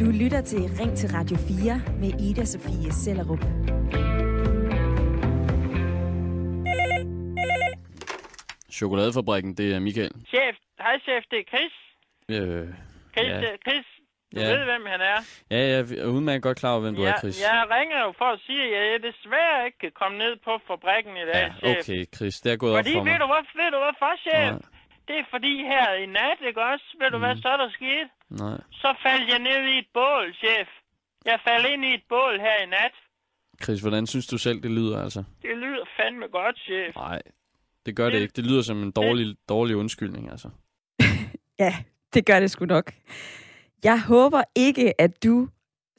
[0.00, 3.44] Du lytter til Ring til Radio 4 med Ida Sofie Sellerup.
[8.72, 10.10] Chokoladefabrikken, det er Michael.
[10.32, 11.74] Chef, hej chef, det er Chris.
[12.36, 12.66] Øh,
[13.14, 13.40] Chris, Ja.
[13.66, 13.86] Chris
[14.34, 14.48] du Ja.
[14.54, 15.18] ved, hvem han er.
[15.50, 17.36] ja, jeg er udmærket godt klar over, hvem du ja, er, Chris.
[17.48, 21.12] Jeg ringer jo for at sige, at jeg desværre ikke kan komme ned på fabrikken
[21.22, 21.78] i dag, ja chef.
[21.88, 23.12] okay, Chris, det er gået Fordi, op for mig.
[23.12, 24.50] ved du, hvad, ved du hvorfor, chef?
[24.52, 24.77] Nej.
[25.08, 26.84] Det er fordi her i nat, ikke også?
[27.00, 27.42] Ved du, hvad Mhm.
[27.42, 28.08] så der skete?
[28.30, 28.58] Nej.
[28.82, 30.68] Så faldt jeg ned i et bål, chef.
[31.24, 32.94] Jeg faldt ind i et bål her i nat.
[33.62, 35.24] Chris, hvordan synes du selv, det lyder, altså?
[35.42, 36.94] Det lyder fandme godt, chef.
[36.96, 37.22] Nej,
[37.86, 38.32] det gør det Det- ikke.
[38.36, 40.48] Det lyder som en dårlig, dårlig undskyldning, altså.
[41.64, 41.74] Ja,
[42.14, 42.92] det gør det sgu nok.
[43.84, 45.48] Jeg håber ikke, at du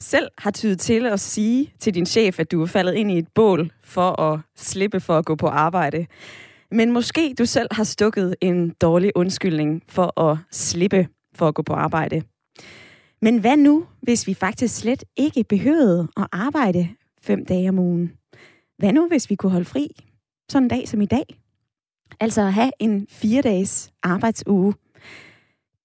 [0.00, 3.18] selv har tydet til at sige til din chef, at du er faldet ind i
[3.18, 6.06] et bål for at slippe for at gå på arbejde.
[6.70, 11.62] Men måske du selv har stukket en dårlig undskyldning for at slippe for at gå
[11.62, 12.22] på arbejde.
[13.22, 16.88] Men hvad nu, hvis vi faktisk slet ikke behøvede at arbejde
[17.22, 18.12] fem dage om ugen?
[18.78, 19.88] Hvad nu, hvis vi kunne holde fri
[20.50, 21.24] sådan en dag som i dag?
[22.20, 24.74] Altså at have en fire-dages arbejdsuge.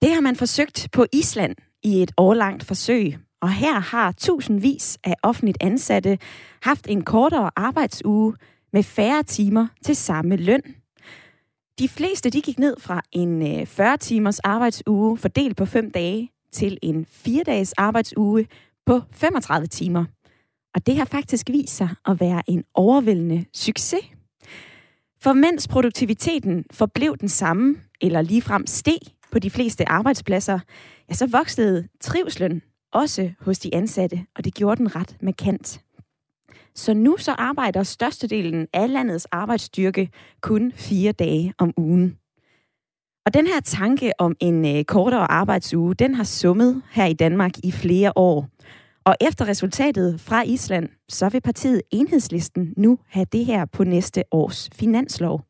[0.02, 5.16] Det har man forsøgt på Island i et årlangt forsøg, og her har tusindvis af
[5.24, 6.18] offentligt ansatte
[6.62, 8.34] haft en kortere arbejdsuge
[8.76, 10.62] med færre timer til samme løn.
[11.80, 16.32] De fleste de gik ned fra en øh, 40 timers arbejdsuge fordelt på 5 dage
[16.52, 18.48] til en 4 dages arbejdsuge
[18.86, 20.06] på 35 timer.
[20.74, 24.06] Og det har faktisk vist sig at være en overvældende succes.
[25.22, 29.00] For mens produktiviteten forblev den samme, eller ligefrem steg
[29.32, 30.60] på de fleste arbejdspladser,
[31.10, 32.62] ja, så voksede trivslen
[32.94, 35.85] også hos de ansatte, og det gjorde den ret markant.
[36.76, 40.10] Så nu så arbejder størstedelen af landets arbejdsstyrke
[40.42, 42.18] kun fire dage om ugen.
[43.26, 47.52] Og den her tanke om en øh, kortere arbejdsuge, den har summet her i Danmark
[47.64, 48.48] i flere år.
[49.06, 54.24] Og efter resultatet fra Island, så vil partiet Enhedslisten nu have det her på næste
[54.32, 55.42] års finanslov.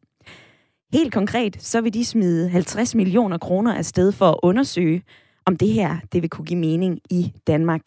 [0.94, 5.04] Helt konkret, så vil de smide 50 millioner kroner afsted for at undersøge,
[5.46, 7.82] om det her det vil kunne give mening i Danmark.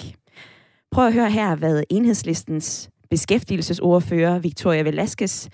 [0.90, 5.48] Prøv at høre her, hvad Enhedslistens beskæftigelsesordfører Victoria Velasquez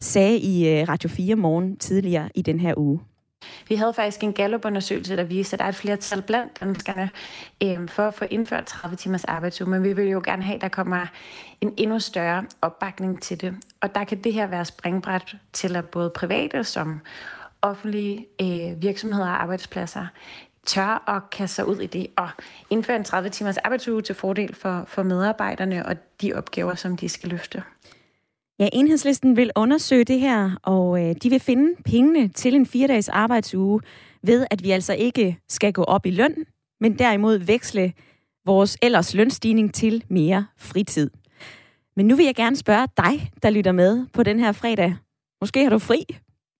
[0.00, 3.00] sagde i øh, Radio 4 morgen tidligere i den her uge.
[3.68, 7.10] Vi havde faktisk en gallupundersøgelse, der viste, at der er et flertal blandt danskerne
[7.62, 10.60] øh, for at få indført 30 timers arbejdsuge, men vi vil jo gerne have, at
[10.60, 11.06] der kommer
[11.60, 13.54] en endnu større opbakning til det.
[13.80, 17.00] Og der kan det her være springbræt til, at både private som
[17.62, 20.06] offentlige øh, virksomheder og arbejdspladser
[20.70, 22.28] tør at kaste sig ud i det og
[22.70, 27.08] indføre en 30 timers arbejdsuge til fordel for, for medarbejderne og de opgaver, som de
[27.08, 27.62] skal løfte.
[28.58, 33.08] Ja, enhedslisten vil undersøge det her, og øh, de vil finde pengene til en fire-dages
[33.08, 33.80] arbejdsuge
[34.22, 36.34] ved, at vi altså ikke skal gå op i løn,
[36.80, 37.92] men derimod veksle
[38.46, 41.10] vores ellers lønstigning til mere fritid.
[41.96, 44.96] Men nu vil jeg gerne spørge dig, der lytter med på den her fredag.
[45.40, 46.06] Måske har du fri.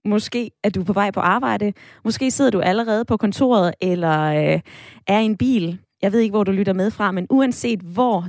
[0.04, 1.72] Måske er du på vej på arbejde.
[2.04, 4.60] Måske sidder du allerede på kontoret eller øh,
[5.06, 5.78] er i en bil.
[6.02, 8.26] Jeg ved ikke, hvor du lytter med fra, men uanset hvor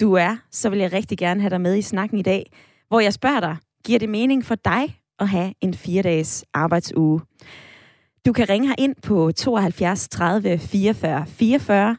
[0.00, 2.50] du er, så vil jeg rigtig gerne have dig med i snakken i dag,
[2.88, 7.20] hvor jeg spørger dig, giver det mening for dig at have en fire-dages arbejdsuge?
[8.26, 11.96] Du kan ringe her ind på 72 30 44 44.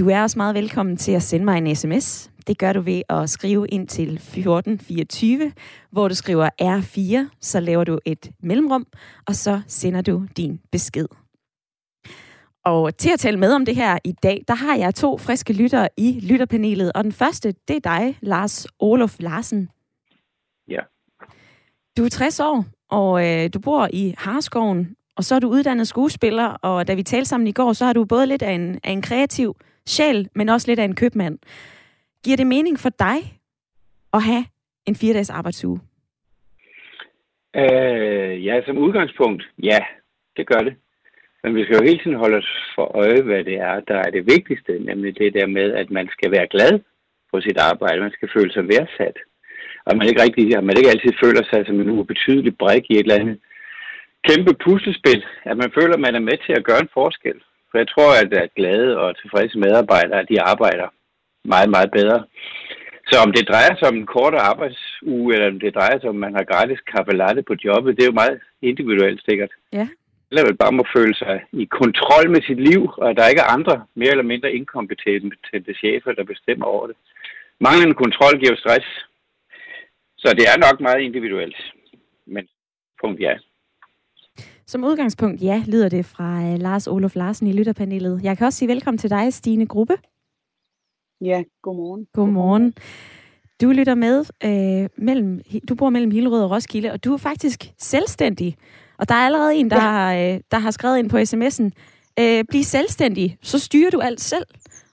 [0.00, 2.30] Du er også meget velkommen til at sende mig en sms.
[2.46, 5.52] Det gør du ved at skrive ind til 1424,
[5.90, 8.86] hvor du skriver R4, så laver du et mellemrum,
[9.26, 11.06] og så sender du din besked.
[12.64, 15.52] Og til at tale med om det her i dag, der har jeg to friske
[15.52, 16.92] lyttere i lytterpanelet.
[16.92, 19.68] Og den første, det er dig, Lars Olof Larsen.
[20.68, 20.80] Ja.
[21.96, 25.88] Du er 60 år, og øh, du bor i Harskoven, og så er du uddannet
[25.88, 28.78] skuespiller, og da vi talte sammen i går, så har du både lidt af en,
[28.84, 29.56] af en kreativ
[29.90, 31.38] sjæl, men også lidt af en købmand.
[32.24, 33.18] Giver det mening for dig
[34.12, 34.44] at have
[34.86, 35.80] en fire-dages arbejdsuge?
[37.56, 39.78] Øh, ja, som udgangspunkt, ja,
[40.36, 40.74] det gør det.
[41.42, 44.10] Men vi skal jo hele tiden holde os for øje, hvad det er, der er
[44.10, 46.80] det vigtigste, nemlig det der med, at man skal være glad
[47.32, 48.00] på sit arbejde.
[48.00, 49.16] Man skal føle sig værdsat.
[49.86, 52.94] Og man ikke, rigtig, at man ikke altid føler sig som en ubetydelig brik i
[52.94, 53.38] et eller andet
[54.28, 55.24] kæmpe puslespil.
[55.50, 57.38] At man føler, at man er med til at gøre en forskel.
[57.70, 60.88] For jeg tror, at, at glade og tilfredse medarbejdere, de arbejder
[61.44, 62.24] meget, meget bedre.
[63.10, 66.16] Så om det drejer sig om en kortere arbejdsuge, eller om det drejer sig om,
[66.16, 69.52] at man har gratis kaffe latte på jobbet, det er jo meget individuelt sikkert.
[69.72, 69.88] Ja.
[70.30, 73.42] Eller vel bare må føle sig i kontrol med sit liv, og at der ikke
[73.46, 76.96] er andre mere eller mindre inkompetente chefer, der bestemmer over det.
[77.60, 78.86] Manglende kontrol giver stress.
[80.18, 81.56] Så det er nok meget individuelt.
[82.26, 82.48] Men
[83.00, 83.34] punkt ja.
[84.70, 88.20] Som udgangspunkt, ja, lyder det fra uh, Lars Olof Larsen i lytterpanelet.
[88.22, 89.96] Jeg kan også sige velkommen til dig, Stine Gruppe.
[91.20, 92.06] Ja, godmorgen.
[92.14, 92.74] Godmorgen.
[93.60, 97.72] Du lytter med øh, mellem, du bor mellem Hillerød og Roskilde, og du er faktisk
[97.78, 98.56] selvstændig.
[98.98, 99.82] Og der er allerede en, der, ja.
[99.82, 101.70] har, øh, der har skrevet ind på sms'en,
[102.20, 104.46] øh, bliv selvstændig, så styrer du alt selv.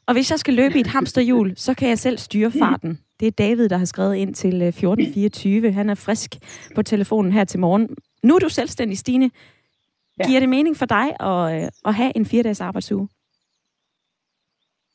[0.07, 2.99] Og hvis jeg skal løbe i et hamsterhjul, så kan jeg selv styre farten.
[3.19, 5.71] Det er David, der har skrevet ind til 1424.
[5.71, 6.35] Han er frisk
[6.75, 7.89] på telefonen her til morgen.
[8.23, 9.31] Nu er du selvstændig, Stine.
[10.19, 10.27] Ja.
[10.27, 13.07] Giver det mening for dig at, at have en fire-dages arbejdsuge?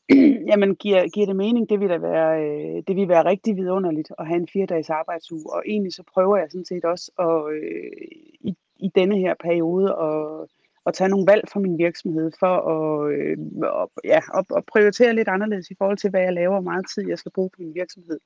[0.50, 1.70] Jamen, giver, giver det mening?
[1.70, 5.52] Det vil da være, øh, det vil være rigtig vidunderligt at have en fire-dages arbejdsuge.
[5.52, 7.92] Og egentlig så prøver jeg sådan set også at, øh,
[8.40, 10.48] i, i denne her periode at,
[10.86, 13.36] at tage nogle valg fra min virksomhed for at, øh,
[13.82, 16.86] at, ja, at, at prioritere lidt anderledes i forhold til, hvad jeg laver, og meget
[16.94, 18.18] tid jeg skal bruge på min virksomhed.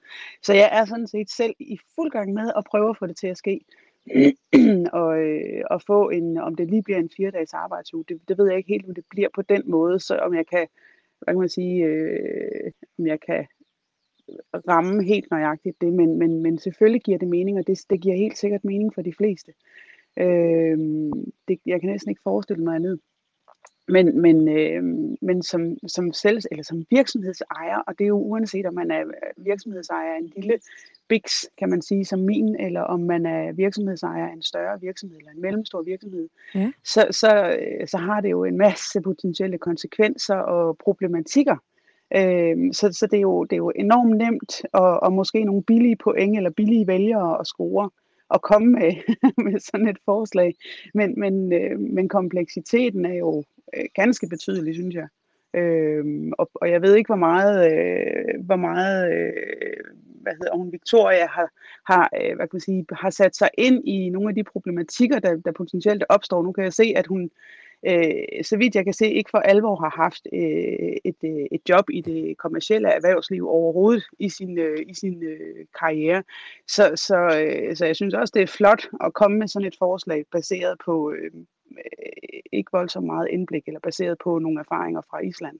[0.42, 3.16] Så jeg er sådan set selv i fuld gang med at prøve at få det
[3.16, 3.60] til at ske.
[5.00, 8.38] og, øh, og få en, om det lige bliver en fire dages arbejdsuge, det, det
[8.38, 10.66] ved jeg ikke helt, om det bliver på den måde, så om jeg kan,
[11.18, 13.46] hvad kan man sige, øh, om jeg kan
[14.68, 18.16] ramme helt nøjagtigt det, men, men, men selvfølgelig giver det mening, og det, det giver
[18.16, 19.52] helt sikkert mening for de fleste.
[20.16, 20.78] Øh,
[21.48, 23.00] det, jeg kan næsten ikke forestille mig andet.
[23.88, 24.82] Men, men, øh,
[25.22, 29.04] men som, som, selv, eller som virksomhedsejer, og det er jo uanset om man er
[29.36, 30.58] virksomhedsejer af en lille
[31.08, 35.16] biks, kan man sige, som min, eller om man er virksomhedsejer af en større virksomhed,
[35.18, 36.72] eller en mellemstor virksomhed, ja.
[36.84, 41.56] så, så, så har det jo en masse potentielle konsekvenser og problematikker.
[42.16, 45.62] Øh, så så det, er jo, det er jo enormt nemt, og, og måske nogle
[45.62, 47.90] billige point, eller billige vælgere at score
[48.34, 48.92] at komme med,
[49.44, 50.54] med sådan et forslag.
[50.94, 53.44] Men, men, øh, men kompleksiteten er jo
[53.76, 55.08] øh, ganske betydelig, synes jeg.
[55.54, 56.04] Øh,
[56.38, 59.32] og, og jeg ved ikke, hvor meget, øh, hvor meget øh,
[60.26, 61.48] hvad hedder hun, Victoria har,
[61.92, 65.18] har, øh, hvad kan man sige, har sat sig ind i nogle af de problematikker,
[65.18, 66.42] der, der potentielt opstår.
[66.42, 67.30] Nu kan jeg se, at hun
[67.88, 71.60] øh, så vidt jeg kan se, ikke for alvor har haft øh, et, øh, et
[71.68, 76.22] job i det kommercielle erhvervsliv overhovedet i sin, øh, i sin øh, karriere.
[76.68, 79.76] Så, så, øh, så jeg synes også, det er flot at komme med sådan et
[79.78, 81.30] forslag baseret på øh,
[81.70, 85.58] øh ikke voldsomt meget indblik, eller baseret på nogle erfaringer fra Island.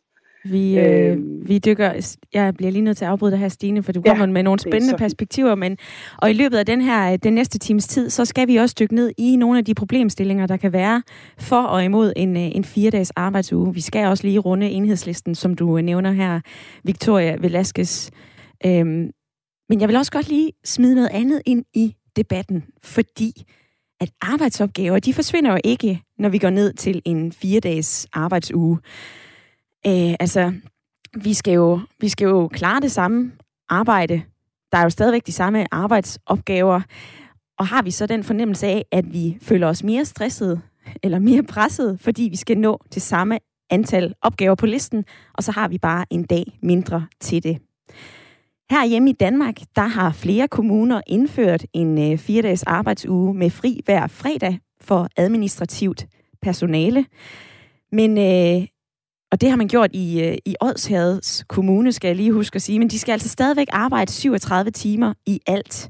[0.50, 1.48] Vi, øh, øhm.
[1.48, 4.10] vi dykker, jeg bliver lige nødt til at afbryde det her, Stine, for du ja,
[4.10, 5.76] kommer med nogle spændende perspektiver, men,
[6.18, 8.94] og i løbet af den her, den næste times tid, så skal vi også dykke
[8.94, 11.02] ned i nogle af de problemstillinger, der kan være
[11.38, 13.74] for og imod en, en fire-dages arbejdsuge.
[13.74, 16.40] Vi skal også lige runde enhedslisten, som du nævner her,
[16.84, 18.10] Victoria Velasquez.
[18.66, 19.10] Øhm,
[19.68, 23.32] men jeg vil også godt lige smide noget andet ind i debatten, fordi
[24.00, 28.78] at arbejdsopgaver, de forsvinder jo ikke, når vi går ned til en fire-dages arbejdsuge.
[29.86, 30.52] Øh, altså,
[31.14, 33.32] vi skal, jo, vi skal jo klare det samme
[33.68, 34.22] arbejde.
[34.72, 36.80] Der er jo stadigvæk de samme arbejdsopgaver.
[37.58, 40.62] Og har vi så den fornemmelse af, at vi føler os mere stresset
[41.02, 43.38] eller mere presset, fordi vi skal nå det samme
[43.70, 45.04] antal opgaver på listen,
[45.34, 47.58] og så har vi bare en dag mindre til det.
[48.70, 53.80] Her hjemme i Danmark, der har flere kommuner indført en øh, fire-dages arbejdsuge med fri
[53.84, 56.06] hver fredag for administrativt
[56.42, 57.06] personale.
[57.92, 58.66] Men øh,
[59.32, 62.62] og det har man gjort i, øh, i Odsherreds Kommune, skal jeg lige huske at
[62.62, 62.78] sige.
[62.78, 65.88] Men de skal altså stadigvæk arbejde 37 timer i alt.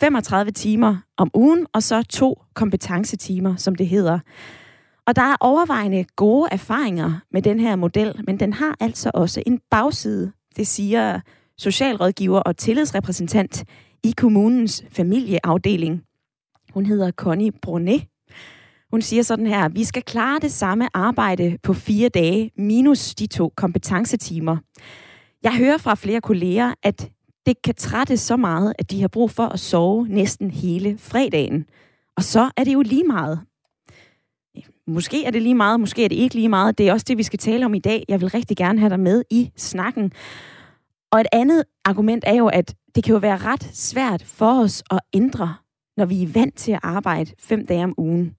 [0.00, 4.18] 35 timer om ugen, og så to kompetencetimer, som det hedder.
[5.06, 9.42] Og der er overvejende gode erfaringer med den her model, men den har altså også
[9.46, 10.32] en bagside.
[10.56, 11.20] Det siger
[11.58, 13.64] socialrådgiver og tillidsrepræsentant
[14.04, 16.02] i kommunens familieafdeling.
[16.74, 18.04] Hun hedder Connie Brunet,
[18.94, 23.26] hun siger sådan her, vi skal klare det samme arbejde på fire dage, minus de
[23.26, 24.56] to kompetencetimer.
[25.42, 27.10] Jeg hører fra flere kolleger, at
[27.46, 31.66] det kan trætte så meget, at de har brug for at sove næsten hele fredagen.
[32.16, 33.40] Og så er det jo lige meget.
[34.86, 36.78] Måske er det lige meget, måske er det ikke lige meget.
[36.78, 38.04] Det er også det, vi skal tale om i dag.
[38.08, 40.12] Jeg vil rigtig gerne have dig med i snakken.
[41.12, 44.82] Og et andet argument er jo, at det kan jo være ret svært for os
[44.90, 45.54] at ændre,
[45.96, 48.34] når vi er vant til at arbejde fem dage om ugen.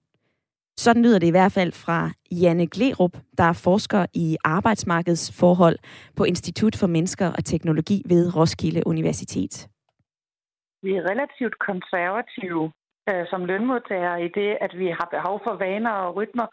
[0.78, 5.78] Sådan lyder det i hvert fald fra Janne Glerup, der er forsker i arbejdsmarkedsforhold
[6.16, 9.68] på Institut for Mennesker og Teknologi ved Roskilde Universitet.
[10.82, 12.72] Vi er relativt konservative
[13.08, 16.46] øh, som lønmodtagere i det, at vi har behov for vaner og rytmer,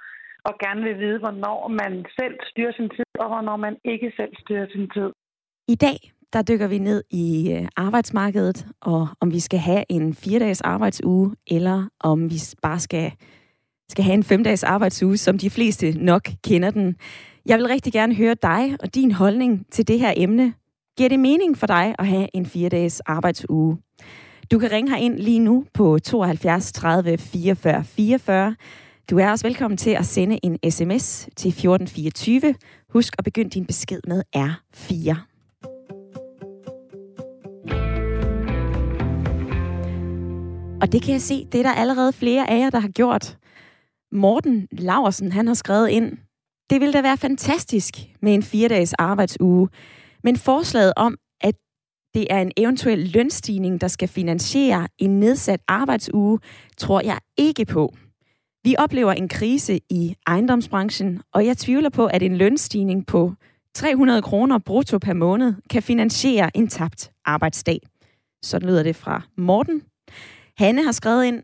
[0.48, 4.34] og gerne vil vide, hvornår man selv styrer sin tid, og hvornår man ikke selv
[4.44, 5.10] styrer sin tid.
[5.68, 5.98] I dag
[6.34, 11.36] der dykker vi ned i øh, arbejdsmarkedet, og om vi skal have en fire-dages arbejdsuge,
[11.48, 13.12] eller om vi bare skal
[13.94, 16.96] skal have en femdages arbejdsuge, som de fleste nok kender den.
[17.46, 20.54] Jeg vil rigtig gerne høre dig og din holdning til det her emne.
[20.98, 23.78] Giver det mening for dig at have en fire-dages arbejdsuge?
[24.52, 28.56] Du kan ringe ind lige nu på 72 30 44 44.
[29.10, 32.56] Du er også velkommen til at sende en sms til 1424.
[32.90, 35.16] Husk at begynde din besked med R4.
[40.82, 43.38] Og det kan jeg se, det er der allerede flere af jer, der har gjort.
[44.14, 46.18] Morten Laversen, han har skrevet ind,
[46.70, 49.70] det ville da være fantastisk med en fire-dages arbejdsuge.
[50.24, 51.56] Men forslaget om, at
[52.14, 56.40] det er en eventuel lønstigning, der skal finansiere en nedsat arbejdsuge,
[56.78, 57.94] tror jeg ikke på.
[58.64, 63.34] Vi oplever en krise i ejendomsbranchen, og jeg tvivler på, at en lønstigning på
[63.76, 67.80] 300 kroner brutto per måned kan finansiere en tabt arbejdsdag.
[68.44, 69.82] Sådan lyder det fra Morten.
[70.58, 71.44] Hanne har skrevet ind,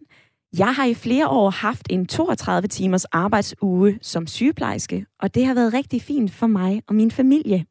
[0.58, 5.54] jeg har i flere år haft en 32 timers arbejdsuge som sygeplejerske, og det har
[5.54, 7.66] været rigtig fint for mig og min familie.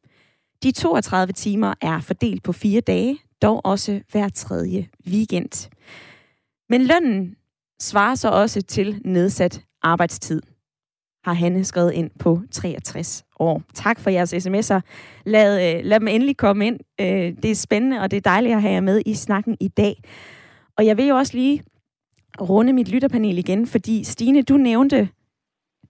[0.63, 5.71] De 32 timer er fordelt på fire dage, dog også hver tredje weekend.
[6.69, 7.37] Men lønnen
[7.81, 10.43] svarer så også til nedsat arbejdstid,
[11.25, 13.63] har Hanne skrevet ind på 63 år.
[13.75, 14.81] Tak for jeres sms'er.
[15.27, 16.81] Lad, øh, lad dem endelig komme ind.
[17.01, 19.69] Øh, det er spændende, og det er dejligt at have jer med i snakken i
[19.69, 20.03] dag.
[20.77, 21.63] Og jeg vil jo også lige
[22.41, 25.09] runde mit lytterpanel igen, fordi Stine, du nævnte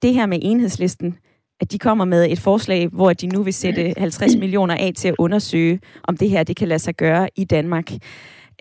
[0.02, 1.18] det her med enhedslisten,
[1.60, 5.08] at de kommer med et forslag, hvor de nu vil sætte 50 millioner af til
[5.08, 7.90] at undersøge, om det her det kan lade sig gøre i Danmark.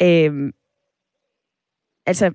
[0.01, 0.51] Øhm,
[2.05, 2.31] altså,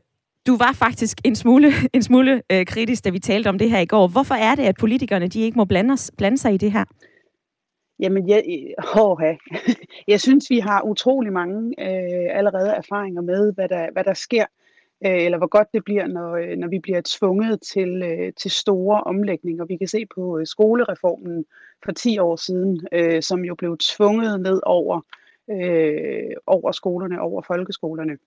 [0.47, 3.79] du var faktisk en smule, en smule øh, kritisk, da vi talte om det her
[3.79, 4.09] i går.
[4.09, 6.85] Hvorfor er det, at politikerne de ikke må blande, os, blande sig i det her?
[7.99, 8.43] Jamen, jeg,
[9.01, 9.19] åh,
[10.13, 14.45] jeg synes, vi har utrolig mange øh, allerede erfaringer med, hvad der, hvad der sker,
[15.07, 18.51] øh, eller hvor godt det bliver, når, øh, når vi bliver tvunget til, øh, til
[18.51, 19.65] store omlægninger.
[19.65, 21.45] Vi kan se på øh, skolereformen
[21.85, 25.01] for 10 år siden, øh, som jo blev tvunget ned over,
[25.51, 28.19] øh, over skolerne, over folkeskolerne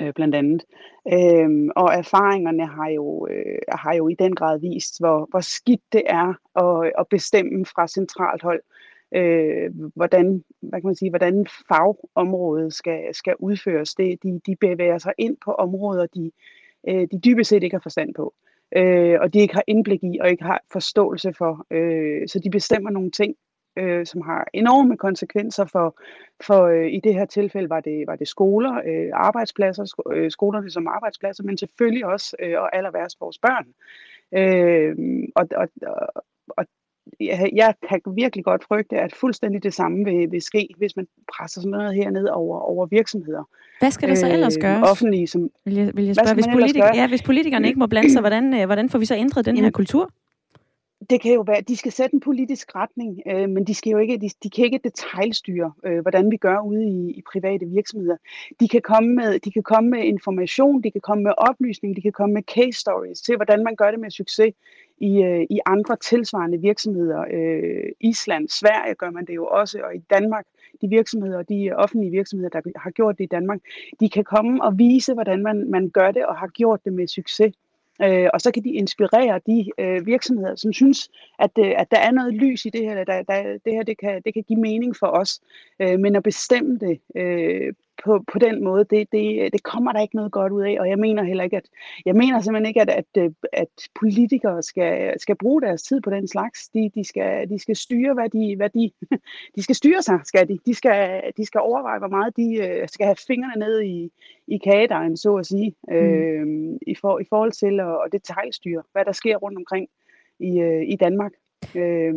[0.00, 0.64] øh, blandt andet.
[1.12, 5.82] Øhm, og erfaringerne har jo, øh, har jo i den grad vist, hvor, hvor skidt
[5.92, 6.34] det er
[6.64, 8.62] at, at bestemme fra centralt hold,
[9.14, 13.94] øh, hvordan, hvad kan man sige, hvordan fagområdet skal, skal udføres.
[13.94, 16.30] Det, de, de bevæger sig ind på områder, de,
[16.88, 18.34] øh, de dybest set ikke har forstand på.
[18.76, 21.66] Øh, og de ikke har indblik i og ikke har forståelse for.
[21.70, 23.36] Øh, så de bestemmer nogle ting,
[23.78, 26.00] øh, som har enorme konsekvenser for,
[26.46, 30.30] for øh, i det her tilfælde var det, var det skoler, øh, arbejdspladser, sko, øh,
[30.30, 33.66] skolerne som arbejdspladser, men selvfølgelig også, øh, og aller værst vores børn.
[34.32, 34.96] Øh,
[35.36, 35.68] og, og,
[36.48, 36.66] og
[37.20, 41.06] jeg, jeg kan virkelig godt frygte, at fuldstændig det samme vil, vil ske, hvis man
[41.36, 43.48] presser sådan noget herned over, over virksomheder.
[43.78, 44.90] Hvad skal der så ellers Øh, gøres?
[44.90, 48.12] offentlige, som, Vil jeg, vil jeg spørge, hvis, politik, ja, hvis politikerne ikke må blande
[48.12, 50.10] sig, hvordan, øh, hvordan får vi så ændret den her kultur?
[51.10, 53.98] Det kan jo være, de skal sætte en politisk retning, øh, men de skal jo
[53.98, 58.16] ikke, de, de kan ikke detaljstyre, øh, hvordan vi gør ude i, i private virksomheder.
[58.60, 62.02] De kan, komme med, de kan komme med information, de kan komme med oplysning, de
[62.02, 64.54] kan komme med case stories til, hvordan man gør det med succes
[64.98, 67.24] i, øh, i andre tilsvarende virksomheder.
[67.32, 70.46] Øh, Island, Sverige gør man det jo også, og i Danmark,
[70.80, 73.60] de virksomheder, de offentlige virksomheder, der har gjort det i Danmark,
[74.00, 77.06] de kan komme og vise, hvordan man, man gør det og har gjort det med
[77.06, 77.52] succes.
[78.02, 81.98] Øh, og så kan de inspirere de øh, virksomheder, som synes, at, øh, at der
[81.98, 84.60] er noget lys i det her, der, der, det her det kan, det kan give
[84.60, 85.40] mening for os.
[85.80, 87.72] Øh, men at bestemme det øh,
[88.04, 90.88] på, på den måde, det, det, det kommer der ikke noget godt ud af, og
[90.88, 91.68] jeg mener heller ikke, at
[92.04, 93.68] jeg mener simpelthen ikke, at, at, øh, at
[94.00, 96.68] politikere skal, skal bruge deres tid på den slags.
[96.68, 98.90] De, de, skal, de skal styre, hvad de, hvad de,
[99.56, 100.58] de skal styre sig, skal de.
[100.66, 104.12] De skal, de skal overveje, hvor meget de øh, skal have fingrene ned i,
[104.46, 106.46] i kagedejen, så at sige, øh,
[106.86, 109.88] i, for, i forhold til at, at detaljstyre, hvad der sker rundt omkring
[110.38, 111.32] i, øh, i Danmark.
[111.74, 112.14] Øh,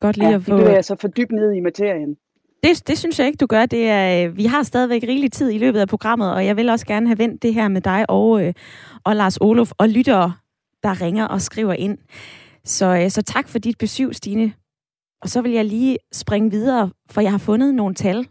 [0.00, 0.56] Godt lige ja, at det få...
[0.56, 2.16] bevæger sig for dybt ned i materien.
[2.64, 3.66] Det, det synes jeg ikke, du gør.
[3.66, 6.68] Det er, øh, vi har stadigvæk rigelig tid i løbet af programmet, og jeg vil
[6.68, 8.54] også gerne have vendt det her med dig og, øh,
[9.04, 10.34] og Lars Olof og lyttere,
[10.82, 11.98] der ringer og skriver ind.
[12.64, 14.52] Så, øh, så tak for dit besøg, Stine.
[15.22, 18.28] Og så vil jeg lige springe videre, for jeg har fundet nogle tal,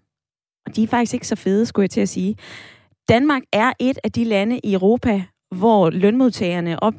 [0.65, 2.35] og de er faktisk ikke så fede, skulle jeg til at sige.
[3.09, 5.23] Danmark er et af de lande i Europa,
[5.55, 6.93] hvor lønmodtagerne op,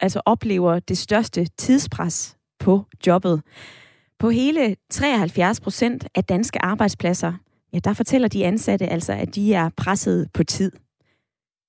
[0.00, 3.42] altså oplever det største tidspres på jobbet.
[4.18, 7.32] På hele 73 procent af danske arbejdspladser,
[7.72, 10.72] ja, der fortæller de ansatte altså, at de er presset på tid.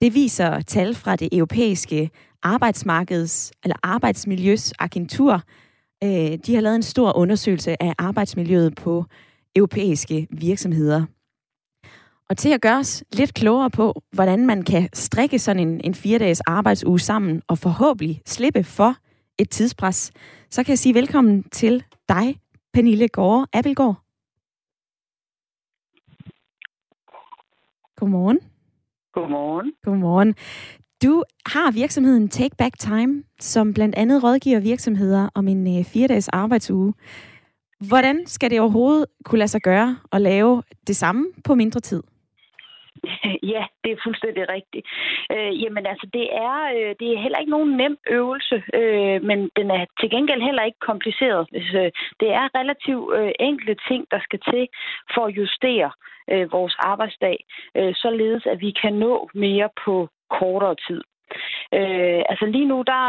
[0.02, 2.10] Det viser tal fra det europæiske
[2.46, 5.42] arbejdsmarkeds- eller arbejdsmiljøsagentur.
[6.04, 9.06] Øh, de har lavet en stor undersøgelse af arbejdsmiljøet på
[9.56, 11.06] europæiske virksomheder.
[12.30, 15.96] Og til at gøre os lidt klogere på, hvordan man kan strikke sådan en, en
[15.96, 18.96] fire-dages arbejdsuge sammen og forhåbentlig slippe for
[19.38, 20.12] et tidspres,
[20.50, 22.40] så kan jeg sige velkommen til dig,
[22.74, 23.96] Pernille Gårde Appelgaard.
[27.96, 28.40] Godmorgen.
[29.14, 29.74] Godmorgen.
[29.84, 30.36] Godmorgen.
[31.04, 36.28] Du har virksomheden Take Back Time, som blandt andet rådgiver virksomheder om en øh, fire-dages
[36.28, 36.94] arbejdsuge.
[37.88, 42.04] Hvordan skal det overhovedet kunne lade sig gøre at lave det samme på mindre tid?
[43.54, 44.86] Ja, det er fuldstændig rigtigt.
[45.34, 49.50] Øh, jamen altså, det er, øh, det er heller ikke nogen nem øvelse, øh, men
[49.56, 51.48] den er til gengæld heller ikke kompliceret.
[51.54, 54.68] Altså, det er relativt øh, enkle ting, der skal til
[55.14, 55.92] for at justere
[56.32, 57.38] øh, vores arbejdsdag,
[57.78, 61.02] øh, således at vi kan nå mere på kortere tid.
[61.78, 63.04] Øh, altså lige nu, der,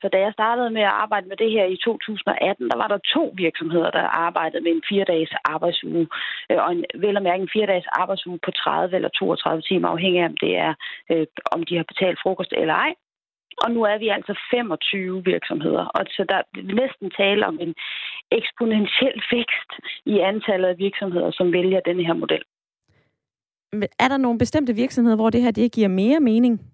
[0.00, 2.98] for da jeg startede med at arbejde med det her i 2018, der var der
[3.14, 6.08] to virksomheder, der arbejdede med en fire-dages arbejdsuge.
[6.50, 10.20] Øh, og en, vel at mærke en fire-dages arbejdsuge på 30 eller 32 timer, afhængig
[10.22, 10.74] af om det er,
[11.10, 12.94] øh, om de har betalt frokost eller ej.
[13.64, 16.46] Og nu er vi altså 25 virksomheder, og så der er
[16.82, 17.74] næsten tale om en
[18.30, 19.70] eksponentiel vækst
[20.06, 22.42] i antallet af virksomheder, som vælger den her model.
[23.72, 26.73] Men Er der nogle bestemte virksomheder, hvor det her det giver mere mening?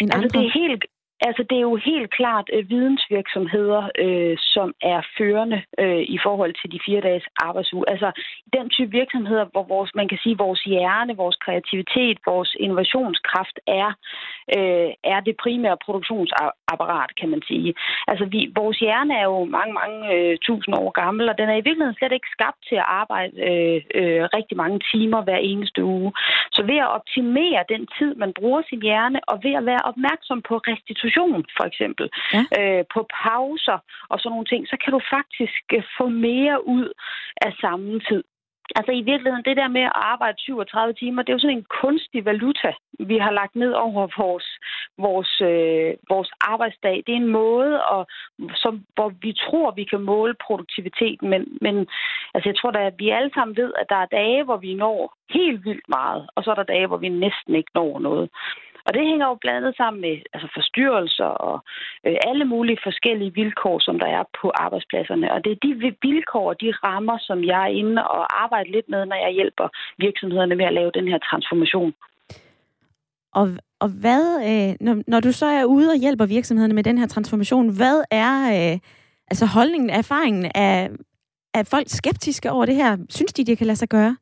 [0.00, 0.28] End altså, andre?
[0.34, 0.84] det er helt,
[1.20, 6.54] Altså, det er jo helt klart øh, vidensvirksomheder, øh, som er førende øh, i forhold
[6.60, 7.90] til de fire dages arbejdsuge.
[7.90, 8.08] Altså,
[8.52, 13.88] den type virksomheder, hvor vores, man kan sige, vores hjerne, vores kreativitet, vores innovationskraft er,
[14.56, 17.74] øh, er det primære produktionsapparat, kan man sige.
[18.08, 21.56] Altså, vi, vores hjerne er jo mange, mange øh, tusind år gammel, og den er
[21.56, 25.84] i virkeligheden slet ikke skabt til at arbejde øh, øh, rigtig mange timer hver eneste
[25.84, 26.12] uge.
[26.52, 30.42] Så ved at optimere den tid, man bruger sin hjerne, og ved at være opmærksom
[30.42, 32.42] på restitution restitution, for eksempel, ja.
[32.58, 36.92] øh, på pauser og sådan nogle ting, så kan du faktisk øh, få mere ud
[37.46, 38.22] af samme tid.
[38.78, 41.72] Altså i virkeligheden, det der med at arbejde 37 timer, det er jo sådan en
[41.82, 44.48] kunstig valuta, vi har lagt ned over vores,
[44.98, 46.96] vores, øh, vores arbejdsdag.
[47.06, 48.02] Det er en måde, at,
[48.54, 51.76] som, hvor vi tror, vi kan måle produktiviteten, men, men
[52.34, 54.74] altså, jeg tror da, at vi alle sammen ved, at der er dage, hvor vi
[54.74, 58.30] når helt vildt meget, og så er der dage, hvor vi næsten ikke når noget.
[58.86, 61.56] Og det hænger jo blandt andet sammen med altså forstyrrelser og
[62.06, 65.32] øh, alle mulige forskellige vilkår, som der er på arbejdspladserne.
[65.34, 68.88] Og det er de vilkår og de rammer, som jeg er inde og arbejder lidt
[68.88, 69.68] med, når jeg hjælper
[69.98, 71.92] virksomhederne med at lave den her transformation.
[73.38, 73.46] Og,
[73.80, 77.06] og hvad, øh, når, når du så er ude og hjælper virksomhederne med den her
[77.06, 78.78] transformation, hvad er øh,
[79.30, 80.50] altså holdningen, erfaringen?
[80.54, 80.88] Er,
[81.54, 82.96] er folk skeptiske over det her?
[83.10, 84.16] Synes de, det kan lade sig gøre?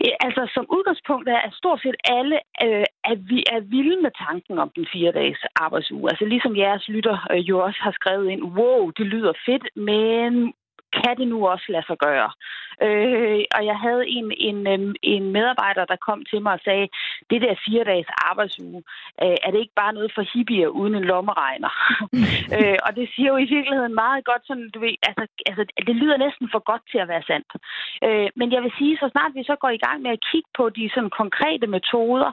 [0.00, 4.58] Altså, som udgangspunkt er at stort set alle, øh, at vi er vilde med tanken
[4.58, 6.10] om den fire dages arbejdsuge.
[6.10, 10.52] Altså ligesom jeres lytter øh, jo også har skrevet ind, wow, det lyder fedt, men
[10.92, 12.30] kan det nu også lade sig gøre?
[12.86, 16.88] Øh, og jeg havde en, en, øhm, en medarbejder, der kom til mig og sagde,
[17.30, 18.82] det der fire dages arbejdsuge,
[19.22, 21.72] øh, er det ikke bare noget for hippier uden en lommeregner?
[22.56, 25.96] øh, og det siger jo i virkeligheden meget godt, sådan, du ved, altså, altså, det
[25.96, 27.50] lyder næsten for godt til at være sandt.
[28.06, 30.50] Øh, men jeg vil sige, så snart vi så går i gang med at kigge
[30.58, 32.30] på de sådan, konkrete metoder,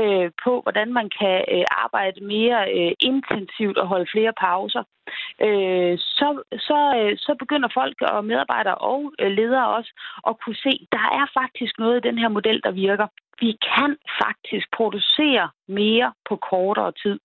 [0.00, 4.82] øh, på hvordan man kan øh, arbejde mere øh, intensivt og holde flere pauser,
[5.46, 6.28] øh, så,
[6.68, 9.92] så, øh, så begynder folk og medarbejdere og øh, ledere også
[10.28, 13.06] at kunne se, der er faktisk noget i den her model, der virker.
[13.40, 17.18] Vi kan faktisk producere mere på kortere tid.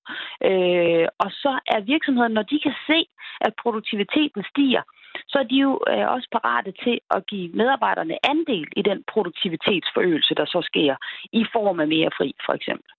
[0.50, 3.00] Øh, og så er virksomheden, når de kan se,
[3.42, 4.84] at produktiviteten stiger,
[5.28, 10.36] så er de jo øh, også parate til at give medarbejderne andel i den produktivitetsforøgelse,
[10.36, 10.96] der så sker
[11.34, 12.92] i form af mere fri, for eksempel.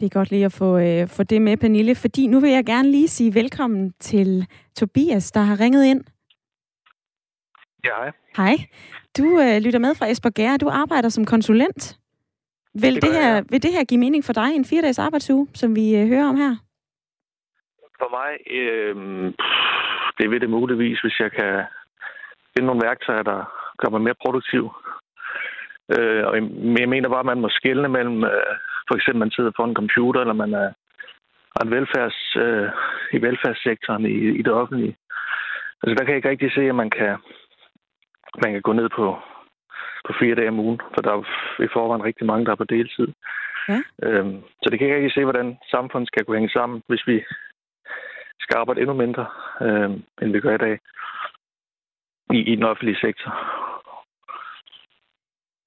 [0.00, 2.64] Det er godt lige at få, øh, få det med, Pernille, fordi nu vil jeg
[2.66, 6.04] gerne lige sige velkommen til Tobias, der har ringet ind.
[7.84, 8.12] Ja, hej.
[8.36, 8.56] Hej.
[9.18, 11.96] Du øh, lytter med fra Esbjerg Du arbejder som konsulent.
[12.74, 13.44] Vil det, det her, jeg.
[13.50, 16.36] vil det her give mening for dig, en fire-dages arbejdsuge, som vi øh, hører om
[16.36, 16.56] her?
[18.00, 18.94] For mig, øh,
[20.18, 21.64] det vil det muligvis, hvis jeg kan
[22.52, 23.38] finde nogle værktøjer, der
[23.78, 24.64] gør mig mere produktiv.
[25.94, 26.42] Øh, og jeg
[26.88, 28.54] mener bare, at man må skille mellem, øh,
[28.88, 30.68] for eksempel man sidder på en computer, eller man er
[31.64, 32.68] en velfærds, øh,
[33.12, 34.96] i velfærdssektoren i, i det offentlige.
[35.82, 37.16] Altså der kan jeg ikke rigtig se, at man kan,
[38.42, 39.06] man kan gå ned på,
[40.06, 41.20] på fire dage om ugen, for der er
[41.62, 43.08] i forvejen rigtig mange, der er på deltid.
[43.68, 43.80] Ja.
[44.02, 47.24] Øhm, så det kan jeg ikke se, hvordan samfundet skal kunne hænge sammen, hvis vi
[48.40, 49.26] skal arbejde endnu mindre,
[49.60, 49.90] øh,
[50.22, 50.78] end vi gør i dag
[52.32, 53.30] i, i den offentlige sektor.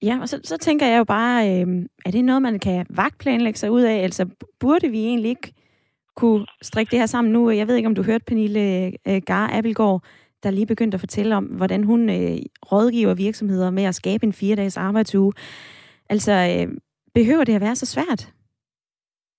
[0.02, 1.66] Ja, og så, så tænker jeg jo bare, øh,
[2.06, 3.96] er det noget, man kan vagtplanlægge sig ud af?
[4.02, 4.28] Altså,
[4.60, 5.52] burde vi egentlig ikke
[6.16, 7.50] kunne strikke det her sammen nu?
[7.50, 10.02] Jeg ved ikke, om du hørte Pernille øh, Gar Abelgaard,
[10.44, 12.38] der lige begyndte at fortælle om, hvordan hun øh,
[12.72, 15.32] rådgiver virksomheder med at skabe en fire-dages arbejdsuge.
[16.10, 16.66] Altså, øh,
[17.14, 18.20] behøver det at være så svært,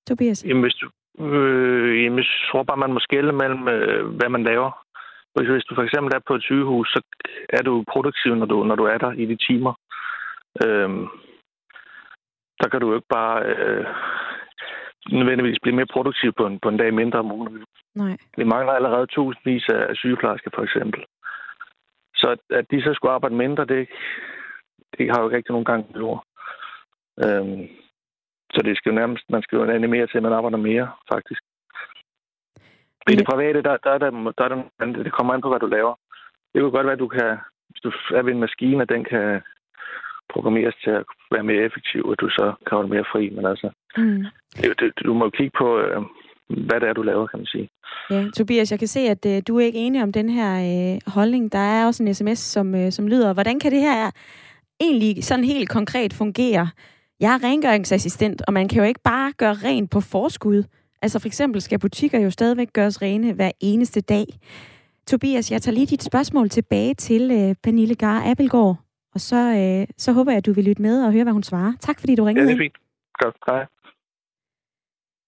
[0.08, 0.46] Tobias?
[0.48, 0.88] Jamen, hvis du,
[1.26, 4.72] øh, jamen, jeg tror bare, man må skælde mellem, øh, hvad man laver.
[5.36, 7.02] Hvis du for eksempel er på et sygehus, så
[7.50, 9.74] er du produktiv, når du, når du er der i de timer.
[10.64, 10.90] Øh,
[12.60, 13.46] der kan du jo ikke bare...
[13.46, 13.86] Øh,
[15.12, 17.66] nødvendigvis blive mere produktiv på en, på en dag mindre om ugen.
[17.96, 18.18] Nej.
[18.38, 21.06] Vi mangler allerede tusindvis af sygeplejersker, for eksempel.
[22.16, 23.90] Så at, at de så skulle arbejde mindre, det,
[24.98, 26.26] det har jo ikke rigtig nogen gang på jord.
[27.24, 27.68] Øhm,
[28.54, 31.42] så det skal jo nærmest, man skal jo animere til, at man arbejder mere, faktisk.
[33.12, 35.60] I det private, der, der, er der, der er der, det kommer an på, hvad
[35.60, 35.96] du laver.
[36.54, 37.38] Det kan godt være, at du kan,
[37.70, 39.42] hvis du er ved en maskine, at den kan
[40.34, 43.30] programmeres til at være mere effektiv, og du så kan holde mere fri.
[43.30, 44.26] Men altså, Mm.
[44.80, 46.02] det, du må kigge på, øh,
[46.68, 47.70] hvad det er, du laver, kan man sige.
[48.10, 50.52] Ja, Tobias, jeg kan se, at øh, du er ikke enig om den her
[50.96, 51.52] øh, holdning.
[51.52, 54.12] Der er også en sms, som, øh, som lyder, hvordan kan det her
[54.80, 56.70] egentlig sådan helt konkret fungere?
[57.20, 60.64] Jeg er rengøringsassistent, og man kan jo ikke bare gøre rent på forskud.
[61.02, 64.26] Altså for eksempel skal butikker jo stadigvæk gøres rene hver eneste dag.
[65.08, 68.76] Tobias, jeg tager lige dit spørgsmål tilbage til øh, Pernille Gar Appelgaard,
[69.16, 71.44] og så, øh, så håber jeg, at du vil lytte med og høre, hvad hun
[71.44, 71.74] svarer.
[71.80, 72.78] Tak fordi du Ja, ringede det er fint.
[73.24, 73.66] Godt, hej.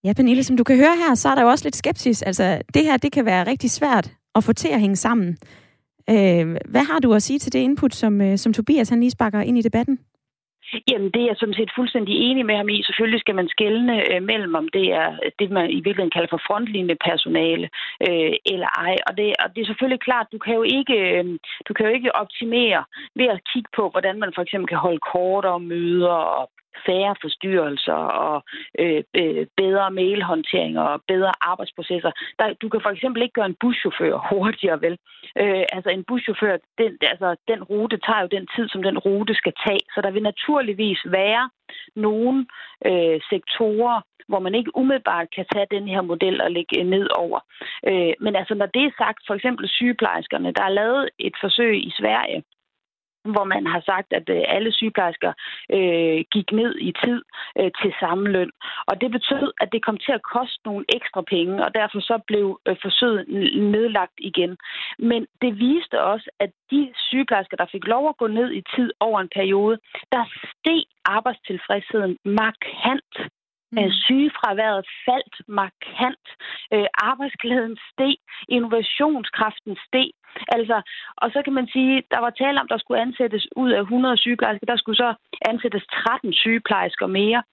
[0.04, 2.22] Ja, Pernille, som du kan høre her, så er der jo også lidt skepsis.
[2.22, 5.38] Altså, det her, det kan være rigtig svært at få til at hænge sammen.
[6.10, 9.12] Øh, hvad har du at sige til det input, som, øh, som Tobias han lige
[9.12, 10.00] sparker ind i debatten?
[10.92, 12.84] Jamen, det er jeg sådan set fuldstændig enig med ham i.
[12.84, 16.42] Selvfølgelig skal man skelne øh, mellem, om det er det, man i virkeligheden kalder for
[16.48, 17.70] frontlinje personale
[18.08, 18.96] øh, eller ej.
[19.08, 21.26] Og det, og det er selvfølgelig klart, du kan jo ikke, øh,
[21.68, 22.84] du kan jo ikke optimere
[23.16, 26.50] ved at kigge på, hvordan man for eksempel kan holde kortere møder og
[26.86, 28.44] færre forstyrrelser og
[28.80, 32.12] øh, øh, bedre mailhåndtering og bedre arbejdsprocesser.
[32.40, 34.98] Der, du kan for eksempel ikke gøre en buschauffør hurtigere, vel?
[35.42, 39.34] Øh, altså en buschauffør, den, altså, den rute tager jo den tid, som den rute
[39.36, 39.84] skal tage.
[39.94, 41.50] Så der vil naturligvis være
[41.96, 42.46] nogle
[42.86, 47.08] øh, sektorer, hvor man ikke umiddelbart kan tage den her model og lægge øh, ned
[47.18, 47.40] over.
[47.88, 51.76] Øh, men altså, når det er sagt, for eksempel sygeplejerskerne, der er lavet et forsøg
[51.88, 52.44] i Sverige,
[53.36, 55.34] hvor man har sagt, at øh, alle sygeplejersker
[55.78, 57.20] øh, gik ned i tid
[57.60, 58.52] øh, til samme løn.
[58.90, 62.20] Og det betød, at det kom til at koste nogle ekstra penge, og derfor så
[62.28, 63.22] blev øh, forsøget
[63.76, 64.58] nedlagt igen.
[65.00, 68.90] Men det viste også, at de sygeplejersker, der fik lov at gå ned i tid
[69.00, 69.78] over en periode,
[70.12, 73.14] der steg arbejdstilfredsheden markant.
[73.72, 73.92] Mm.
[74.06, 76.26] Sygefraværet faldt markant.
[76.74, 78.18] Øh, arbejdsglæden steg.
[78.50, 80.10] Innovationskraften steg.
[80.56, 80.82] Altså,
[81.18, 84.18] og så kan man sige, der var tale om, der skulle ansættes ud af 100
[84.18, 84.66] sygeplejersker.
[84.66, 85.14] Der skulle så
[85.50, 87.44] ansættes 13 sygeplejersker mere.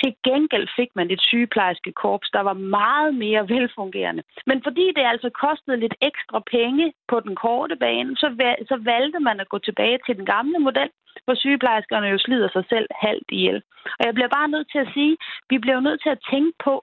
[0.00, 4.22] Til gengæld fik man et sygeplejerskekorps, der var meget mere velfungerende.
[4.46, 8.28] Men fordi det altså kostede lidt ekstra penge på den korte bane, så,
[8.68, 10.90] så valgte man at gå tilbage til den gamle model,
[11.24, 13.62] hvor sygeplejerskerne jo slider sig selv halvt ihjel.
[13.98, 15.16] Og jeg bliver bare nødt til at sige,
[15.50, 16.74] vi bliver jo nødt til at tænke på,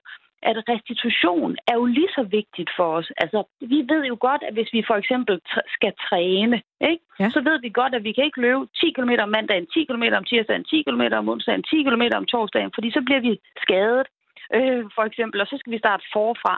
[0.50, 3.08] at restitution er jo lige så vigtigt for os.
[3.24, 3.40] Altså,
[3.74, 5.36] vi ved jo godt, at hvis vi for eksempel
[5.76, 6.58] skal træne,
[6.92, 7.04] ikke?
[7.20, 7.30] Ja.
[7.36, 10.06] så ved vi godt, at vi kan ikke løbe 10 km om mandagen, 10 km
[10.20, 13.32] om tirsdagen, 10 km om onsdagen, 10 km om torsdagen, fordi så bliver vi
[13.64, 14.08] skadet
[14.54, 16.56] øh, for eksempel, og så skal vi starte forfra.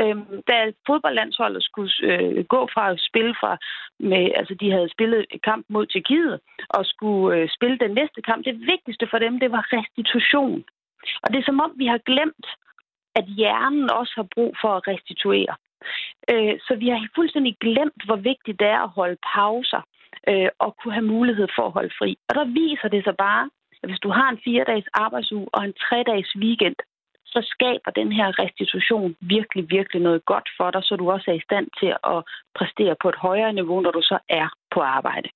[0.00, 0.16] Øh,
[0.48, 3.58] da fodboldlandsholdet skulle øh, gå fra at spille fra,
[3.98, 8.44] med, altså de havde spillet kamp mod Tjekkiet, og skulle øh, spille den næste kamp,
[8.44, 10.64] det vigtigste for dem, det var restitution.
[11.22, 12.46] Og det er som om, vi har glemt,
[13.14, 15.54] at hjernen også har brug for at restituere.
[16.32, 19.82] Øh, så vi har fuldstændig glemt, hvor vigtigt det er at holde pauser
[20.28, 22.10] øh, og kunne have mulighed for at holde fri.
[22.28, 23.50] Og der viser det sig bare,
[23.82, 26.76] at hvis du har en fire-dages arbejdsuge og en tre-dages weekend,
[27.34, 31.34] så skaber den her restitution virkelig, virkelig noget godt for dig, så du også er
[31.34, 32.20] i stand til at
[32.58, 35.28] præstere på et højere niveau, når du så er på arbejde.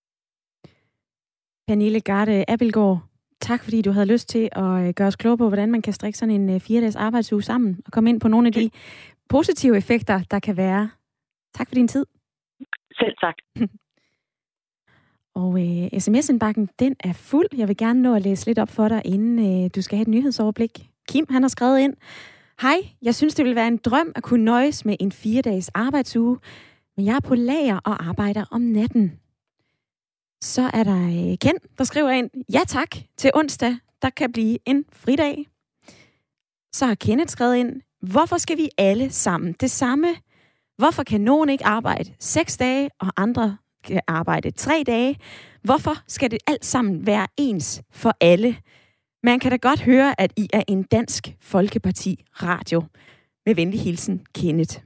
[1.68, 2.98] Pernille Garde Appelgaard,
[3.40, 5.92] tak fordi du havde lyst til at øh, gøre os klogere på, hvordan man kan
[5.92, 8.70] strikke sådan en øh, fire-dages arbejdsuge sammen og komme ind på nogle af de
[9.28, 10.90] positive effekter, der kan være.
[11.54, 12.07] Tak for din tid.
[12.92, 13.37] Selv tak.
[15.35, 17.46] Og øh, sms-indbakken, den er fuld.
[17.57, 20.02] Jeg vil gerne nå at læse lidt op for dig, inden øh, du skal have
[20.02, 20.93] et nyhedsoverblik.
[21.09, 21.95] Kim, han har skrevet ind.
[22.61, 26.38] Hej, jeg synes, det ville være en drøm at kunne nøjes med en fire-dages arbejdsuge,
[26.97, 29.12] men jeg er på lager og arbejder om natten.
[30.40, 34.59] Så er der øh, Ken, der skriver ind, ja tak, til onsdag, der kan blive
[34.67, 35.47] en fridag.
[36.73, 40.09] Så har Kenneth skrevet ind, hvorfor skal vi alle sammen det samme?
[40.77, 45.19] Hvorfor kan nogen ikke arbejde seks dage, og andre kan arbejde tre dage?
[45.62, 48.57] Hvorfor skal det alt sammen være ens for alle?
[49.25, 52.83] Man kan da godt høre, at I er en dansk folkeparti radio.
[53.47, 54.79] Med venlig hilsen, Kenneth.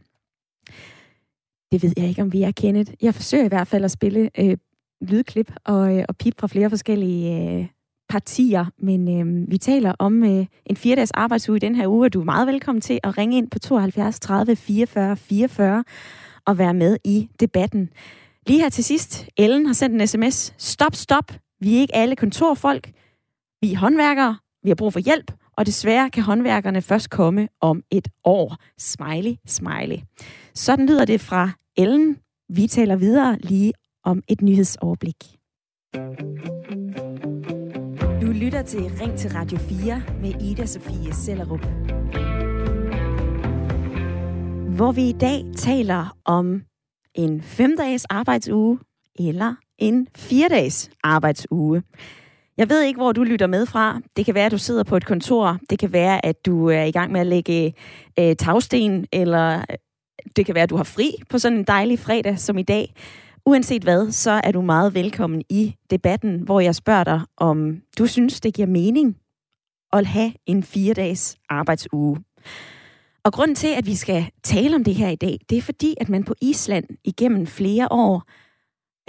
[1.72, 2.92] Det ved jeg ikke, om vi er, Kenneth.
[3.02, 4.56] Jeg forsøger i hvert fald at spille øh,
[5.00, 7.66] lydklip og, øh, og pip fra flere forskellige øh,
[8.08, 12.12] partier, men øh, vi taler om øh, en fire-dages arbejdsuge i den her uge, og
[12.12, 15.84] du er meget velkommen til at ringe ind på 72 30 44 44
[16.46, 17.90] og være med i debatten.
[18.46, 20.54] Lige her til sidst, Ellen har sendt en sms.
[20.58, 21.32] Stop, stop.
[21.60, 22.90] Vi er ikke alle kontorfolk.
[23.60, 24.38] Vi er håndværkere.
[24.62, 28.56] Vi har brug for hjælp, og desværre kan håndværkerne først komme om et år.
[28.78, 29.96] Smiley, smiley.
[30.54, 32.16] Sådan lyder det fra Ellen.
[32.48, 33.72] Vi taler videre lige
[34.04, 35.16] om et nyhedsoverblik.
[38.22, 41.66] Du lytter til Ring til Radio 4 med Ida Sofie Sellerup.
[44.76, 46.62] Hvor vi i dag taler om
[47.14, 48.78] en femdages arbejdsuge
[49.18, 51.82] eller en fire-dages arbejdsuge.
[52.58, 54.00] Jeg ved ikke, hvor du lytter med fra.
[54.16, 55.58] Det kan være, at du sidder på et kontor.
[55.70, 57.74] Det kan være, at du er i gang med at lægge
[58.18, 59.76] øh, tagsten, eller øh,
[60.36, 62.94] det kan være, at du har fri på sådan en dejlig fredag som i dag.
[63.46, 68.06] Uanset hvad, så er du meget velkommen i debatten, hvor jeg spørger dig, om du
[68.06, 69.16] synes, det giver mening
[69.92, 72.18] at have en fire-dages arbejdsuge.
[73.24, 75.94] Og grunden til, at vi skal tale om det her i dag, det er fordi,
[76.00, 78.22] at man på Island igennem flere år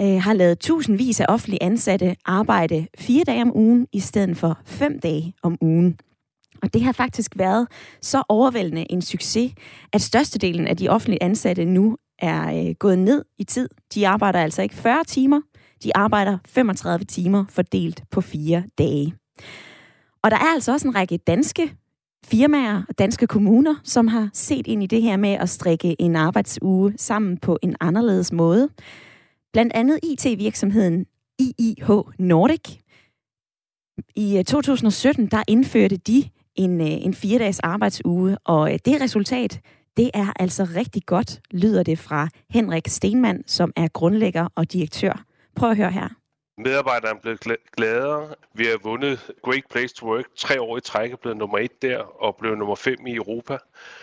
[0.00, 4.58] øh, har lavet tusindvis af offentlige ansatte arbejde fire dage om ugen i stedet for
[4.64, 5.98] fem dage om ugen.
[6.62, 7.68] Og det har faktisk været
[8.02, 9.52] så overvældende en succes,
[9.92, 13.68] at størstedelen af de offentlige ansatte nu er øh, gået ned i tid.
[13.94, 15.40] De arbejder altså ikke 40 timer,
[15.84, 19.14] de arbejder 35 timer fordelt på fire dage.
[20.22, 21.72] Og der er altså også en række danske
[22.26, 26.16] firmaer og danske kommuner, som har set ind i det her med at strikke en
[26.16, 28.68] arbejdsuge sammen på en anderledes måde.
[29.52, 31.06] Blandt andet IT-virksomheden
[31.38, 32.78] IIH Nordic.
[34.16, 39.60] I øh, 2017 der indførte de en, øh, en fire-dages arbejdsuge, og øh, det resultat,
[39.96, 45.24] det er altså rigtig godt, lyder det fra Henrik Stenmann, som er grundlægger og direktør.
[45.56, 46.08] Prøv at høre her.
[46.58, 47.40] Medarbejderne er blevet
[47.76, 48.34] gladere.
[48.54, 51.98] Vi har vundet Great Place to Work tre år i træk, blevet nummer et der
[51.98, 53.58] og blevet nummer fem i Europa.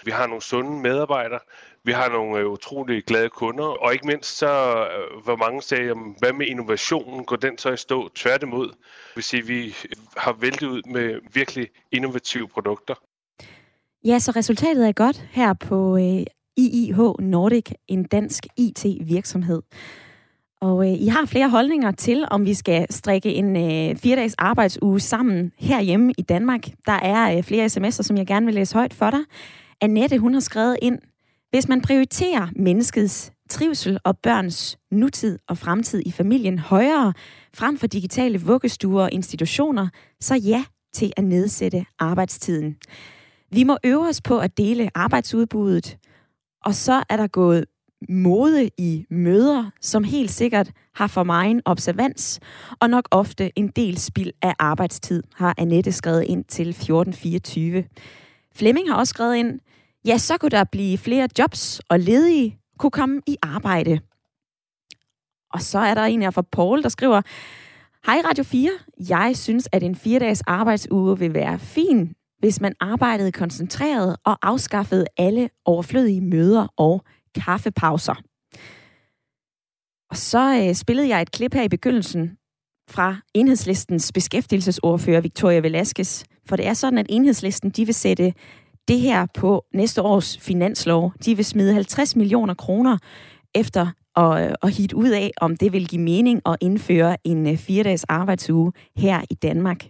[0.06, 1.40] Vi har nogle sunde medarbejdere.
[1.88, 5.94] Vi har nogle øh, utrolig glade kunder, og ikke mindst så, øh, hvor mange sagde,
[6.20, 8.10] hvad med innovationen, går den så i stå?
[8.16, 8.70] Tværtimod,
[9.16, 9.74] vil sige, vi øh,
[10.18, 12.96] har væltet ud med virkelig innovative produkter.
[14.06, 16.26] Ja, så resultatet er godt her på øh,
[16.58, 19.62] IIH Nordic, en dansk IT-virksomhed.
[20.62, 25.00] Og øh, I har flere holdninger til, om vi skal strikke en øh, fire-dages arbejdsuge
[25.00, 26.62] sammen herhjemme i Danmark.
[26.86, 29.22] Der er øh, flere sms'er, som jeg gerne vil læse højt for dig.
[29.82, 31.00] Annette, hun har skrevet ind,
[31.50, 37.14] hvis man prioriterer menneskets trivsel og børns nutid og fremtid i familien højere,
[37.54, 39.88] frem for digitale vuggestuer og institutioner,
[40.22, 42.78] så ja til at nedsætte arbejdstiden.
[43.52, 45.98] Vi må øve os på at dele arbejdsudbuddet,
[46.66, 47.66] og så er der gået
[48.10, 52.40] mode i møder, som helt sikkert har for mig observans,
[52.82, 57.84] og nok ofte en del spild af arbejdstid, har Annette skrevet ind til 1424.
[58.56, 59.60] Flemming har også skrevet ind,
[60.08, 64.00] ja, så kunne der blive flere jobs, og ledige kunne komme i arbejde.
[65.54, 67.22] Og så er der en her fra Paul, der skriver,
[68.06, 68.70] Hej Radio 4,
[69.10, 75.06] jeg synes, at en fire-dages arbejdsuge vil være fin, hvis man arbejdede koncentreret og afskaffede
[75.18, 77.04] alle overflødige møder og
[77.36, 78.16] kaffepauser.
[80.10, 82.38] Og så øh, spillede jeg et klip her i begyndelsen
[82.90, 86.24] fra enhedslistens beskæftigelsesordfører Victoria Velasquez.
[86.46, 88.34] For det er sådan, at enhedslisten de vil sætte
[88.88, 91.14] det her på næste års finanslov.
[91.26, 92.98] De vil smide 50 millioner kroner
[93.56, 97.58] efter at, at hit ud af, om det vil give mening at indføre en øh,
[97.58, 99.86] fire-dages arbejdsuge her i Danmark.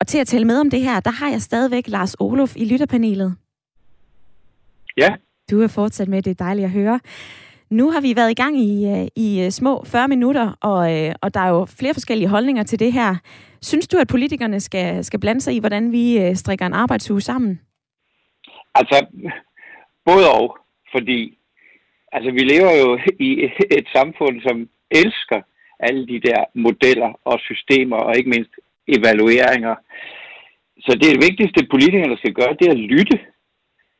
[0.00, 2.64] Og til at tale med om det her, der har jeg stadigvæk Lars Olof i
[2.64, 3.34] lytterpanelet.
[4.96, 5.14] Ja.
[5.50, 7.00] Du er fortsat med, det er dejligt at høre.
[7.70, 10.78] Nu har vi været i gang i, øh, i øh, små 40 minutter, og,
[11.22, 13.16] og der er jo flere forskellige holdninger til det her.
[13.62, 17.60] Synes du, at politikerne skal, skal blande sig i, hvordan vi strikker en arbejdsuge sammen?
[18.74, 19.06] Altså,
[20.04, 20.58] både og.
[20.92, 21.38] Fordi
[22.12, 23.30] altså, vi lever jo i
[23.78, 25.40] et samfund, som elsker
[25.80, 28.54] alle de der modeller og systemer, og ikke mindst
[28.88, 29.74] evalueringer.
[30.80, 33.20] Så det vigtigste, politikerne skal gøre, det er at lytte.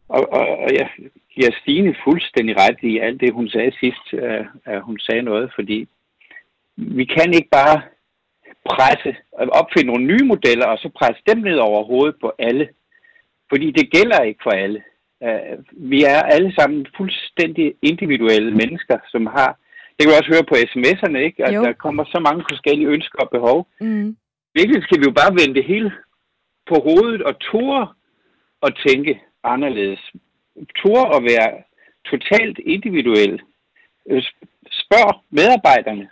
[0.09, 0.89] Og, og, og jeg
[1.35, 5.53] giver Stine fuldstændig ret i alt det, hun sagde sidst, øh, at hun sagde noget,
[5.55, 5.89] fordi
[6.77, 7.83] vi kan ikke bare
[8.65, 12.69] presse, opfinde nogle nye modeller, og så presse dem ned over hovedet på alle.
[13.53, 14.83] Fordi det gælder ikke for alle.
[15.27, 19.59] Uh, vi er alle sammen fuldstændig individuelle mennesker, som har...
[19.95, 21.45] Det kan vi også høre på sms'erne, ikke?
[21.47, 21.63] At jo.
[21.65, 23.69] der kommer så mange forskellige ønsker og behov.
[23.81, 24.17] Mm.
[24.55, 25.93] Virkelig skal vi jo bare vende det hele
[26.69, 27.89] på hovedet og tore
[28.61, 30.13] og tænke anderledes.
[30.77, 31.63] Tore at være
[32.11, 33.41] totalt individuel.
[34.11, 34.23] Øh,
[34.83, 36.09] spørg medarbejderne,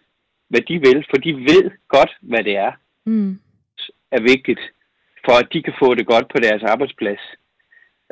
[0.48, 2.72] hvad de vil, for de ved godt, hvad det er,
[3.04, 3.40] mm.
[4.10, 4.60] er vigtigt
[5.24, 7.22] for at de kan få det godt på deres arbejdsplads.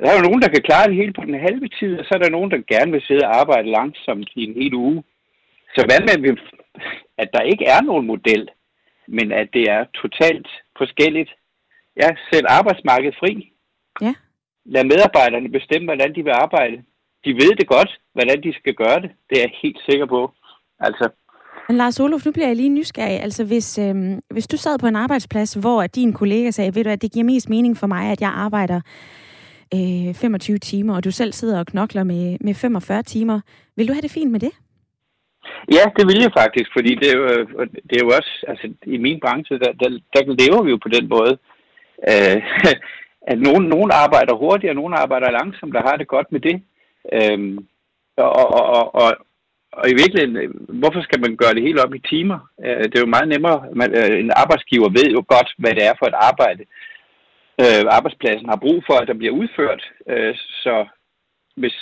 [0.03, 2.11] Der er jo nogen, der kan klare det hele på den halve tid, og så
[2.15, 5.05] er der nogen, der gerne vil sidde og arbejde langsomt i en hel uge.
[5.75, 6.37] Så hvad med,
[7.19, 8.49] at der ikke er nogen model,
[9.09, 11.31] men at det er totalt forskelligt,
[12.03, 13.53] Ja, sæt arbejdsmarkedet fri.
[14.01, 14.15] Ja.
[14.65, 16.77] Lad medarbejderne bestemme, hvordan de vil arbejde.
[17.25, 19.11] De ved det godt, hvordan de skal gøre det.
[19.29, 20.33] Det er jeg helt sikker på.
[20.81, 21.11] Altså,
[21.69, 23.21] men Lars Olof, nu bliver jeg lige nysgerrig.
[23.21, 26.85] Altså, hvis, øhm, hvis du sad på en arbejdsplads, hvor at din kollega sagde, ved
[26.85, 28.81] du at det giver mest mening for mig, at jeg arbejder
[29.75, 33.41] øh, 25 timer, og du selv sidder og knokler med, med 45 timer,
[33.77, 34.53] vil du have det fint med det?
[35.73, 38.67] Ja, det vil jeg faktisk, fordi det er jo, øh, det er jo også, altså
[38.87, 41.39] i min branche, der, der, der lever vi jo på den måde,
[42.11, 42.37] øh,
[43.31, 46.57] at nogen, nogen arbejder hurtigt, og nogen arbejder langsomt, der har det godt med det.
[47.13, 47.59] Øhm,
[48.17, 49.11] og, og, og, og,
[49.73, 50.51] og i virkeligheden, øh,
[50.81, 52.39] hvorfor skal man gøre det helt op i timer?
[52.65, 53.59] Øh, det er jo meget nemmere.
[53.81, 56.65] Man, øh, en arbejdsgiver ved jo godt, hvad det er for et arbejde,
[57.99, 59.83] arbejdspladsen har brug for, at der bliver udført.
[60.63, 60.87] Så
[61.57, 61.77] hvis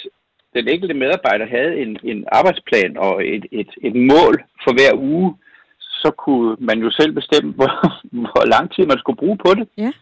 [0.55, 5.37] den enkelte medarbejder havde en, en arbejdsplan og et, et, et mål for hver uge,
[5.79, 7.71] så kunne man jo selv bestemme, hvor,
[8.11, 9.69] hvor lang tid man skulle bruge på det.
[9.77, 9.93] Ja.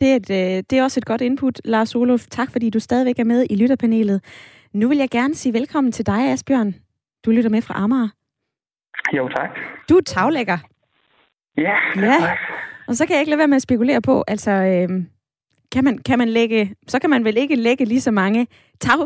[0.00, 0.28] Det er, et,
[0.70, 2.22] det er også et godt input, Lars Olof.
[2.30, 4.20] Tak, fordi du stadigvæk er med i lytterpanelet.
[4.80, 6.74] Nu vil jeg gerne sige velkommen til dig, Asbjørn.
[7.24, 8.08] Du lytter med fra Amager.
[9.16, 9.50] Jo, tak.
[9.88, 10.58] Du er taglægger.
[11.56, 11.76] Ja.
[11.96, 12.18] Ja.
[12.88, 14.88] Og så kan jeg ikke lade være med at spekulere på, altså, øh,
[15.72, 18.46] kan, man, kan man lægge, så kan man vel ikke lægge lige så mange
[18.80, 19.00] tag,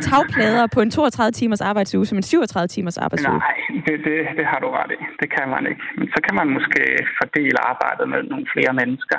[0.00, 3.38] tagplader på en 32 timers arbejdsuge som en 37 timers arbejdsuge.
[3.38, 4.98] Nej, det, det, det har du ret i.
[5.20, 5.82] Det kan man ikke.
[5.98, 6.82] Men så kan man måske
[7.18, 9.18] fordele arbejdet med nogle flere mennesker.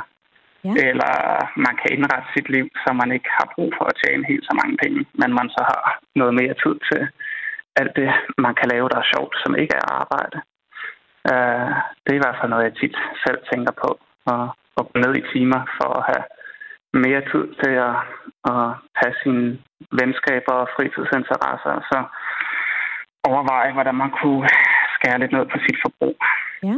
[0.68, 0.74] Ja.
[0.90, 1.14] Eller
[1.66, 4.54] man kan indrette sit liv, så man ikke har brug for at tjene helt så
[4.62, 5.84] mange penge, men man så har
[6.22, 7.02] noget mere tid til
[7.80, 8.10] alt det,
[8.46, 10.38] man kan lave, der er sjovt, som ikke er arbejde.
[11.32, 11.72] Uh,
[12.04, 13.90] det er i hvert fald noget, jeg tit selv tænker på.
[14.34, 16.24] At, at gå ned i timer for at have
[17.06, 17.96] mere tid til at,
[18.52, 18.66] at
[19.02, 19.46] have sine
[20.00, 22.00] venskaber og fritidsinteresser, og så
[23.30, 24.50] overveje, hvordan man kunne
[24.96, 26.18] skære lidt ned på sit forbrug.
[26.64, 26.76] Ja.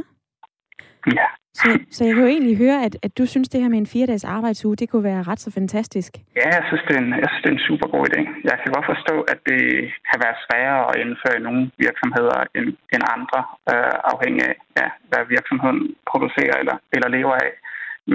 [1.17, 1.27] Ja.
[1.53, 3.93] Så, så jeg kan jo egentlig høre, at, at du synes, det her med en
[3.93, 6.11] fire-dages arbejdsuge, det kunne være ret så fantastisk.
[6.39, 8.21] Ja, jeg synes, det er en, jeg synes, det er en super god idé.
[8.49, 9.63] Jeg kan godt forstå, at det
[10.09, 13.39] kan være sværere at indføre i nogle virksomheder end, end andre,
[13.71, 15.81] øh, afhængig af, ja, hvad virksomheden
[16.11, 17.51] producerer eller, eller lever af.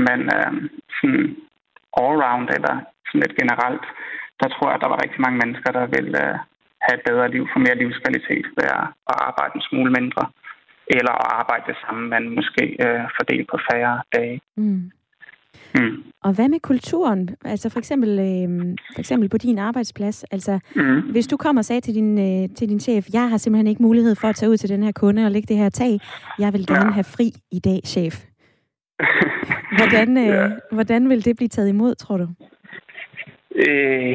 [0.07, 0.53] Men øh,
[0.97, 1.25] sådan
[2.03, 2.75] allround eller
[3.07, 3.85] sådan lidt generelt,
[4.41, 6.37] der tror jeg, at der var rigtig mange mennesker, der vil øh,
[6.85, 10.25] have et bedre liv, få mere livskvalitet ved at, at arbejde en smule mindre
[10.87, 14.41] eller at arbejde det samme, men måske øh, fordele på færre dage.
[14.57, 14.91] Mm.
[15.75, 16.03] Mm.
[16.23, 17.31] Og hvad med kulturen?
[17.45, 20.25] Altså for eksempel, øh, for eksempel på din arbejdsplads.
[20.25, 21.01] Altså, Mm.
[21.01, 23.83] hvis du kommer og sagde til din, øh, til din chef, jeg har simpelthen ikke
[23.83, 26.01] mulighed for at tage ud til den her kunde og lægge det her tag.
[26.39, 28.25] Jeg vil gerne have fri i dag, chef.
[29.79, 32.29] Hvordan, øh, hvordan vil det blive taget imod, tror du?
[33.63, 34.15] Øh,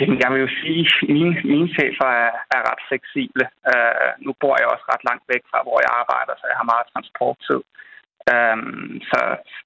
[0.00, 3.44] jamen, jeg vil jo sige, at mine, mine chefer er, er ret fleksible.
[3.72, 6.72] Uh, nu bor jeg også ret langt væk fra, hvor jeg arbejder, så jeg har
[6.72, 7.60] meget transporttid.
[8.34, 9.20] Um, så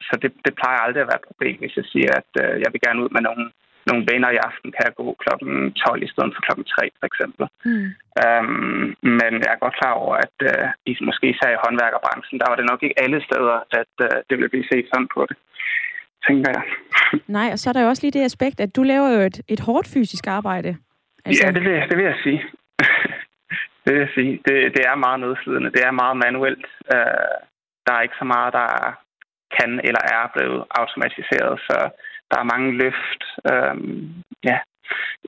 [0.07, 2.71] så det, det plejer aldrig at være et problem, hvis jeg siger, at uh, jeg
[2.73, 3.45] vil gerne ud med nogle,
[3.89, 7.07] nogle venner i aften, kan jeg gå klokken 12 i stedet for klokken 3, for
[7.11, 7.45] eksempel.
[7.69, 7.89] Mm.
[8.25, 8.85] Um,
[9.21, 12.57] men jeg er godt klar over, at uh, i, måske især i håndværkerbranchen, der var
[12.59, 15.37] det nok ikke alle steder, at uh, det ville blive set sådan på det
[16.29, 16.63] tænker jeg.
[17.39, 19.41] Nej, og så er der jo også lige det aspekt, at du laver jo et,
[19.49, 20.77] et hårdt fysisk arbejde.
[21.25, 21.43] Altså...
[21.47, 22.41] Ja, det vil, det vil jeg sige.
[23.85, 24.33] det vil jeg sige.
[24.47, 25.71] Det, det er meget nedslidende.
[25.77, 26.67] Det er meget manuelt.
[26.95, 27.35] Uh,
[27.87, 28.69] der er ikke så meget, der
[29.59, 31.77] kan eller er blevet automatiseret, så
[32.31, 33.77] der er mange løft uh,
[34.51, 34.59] ja,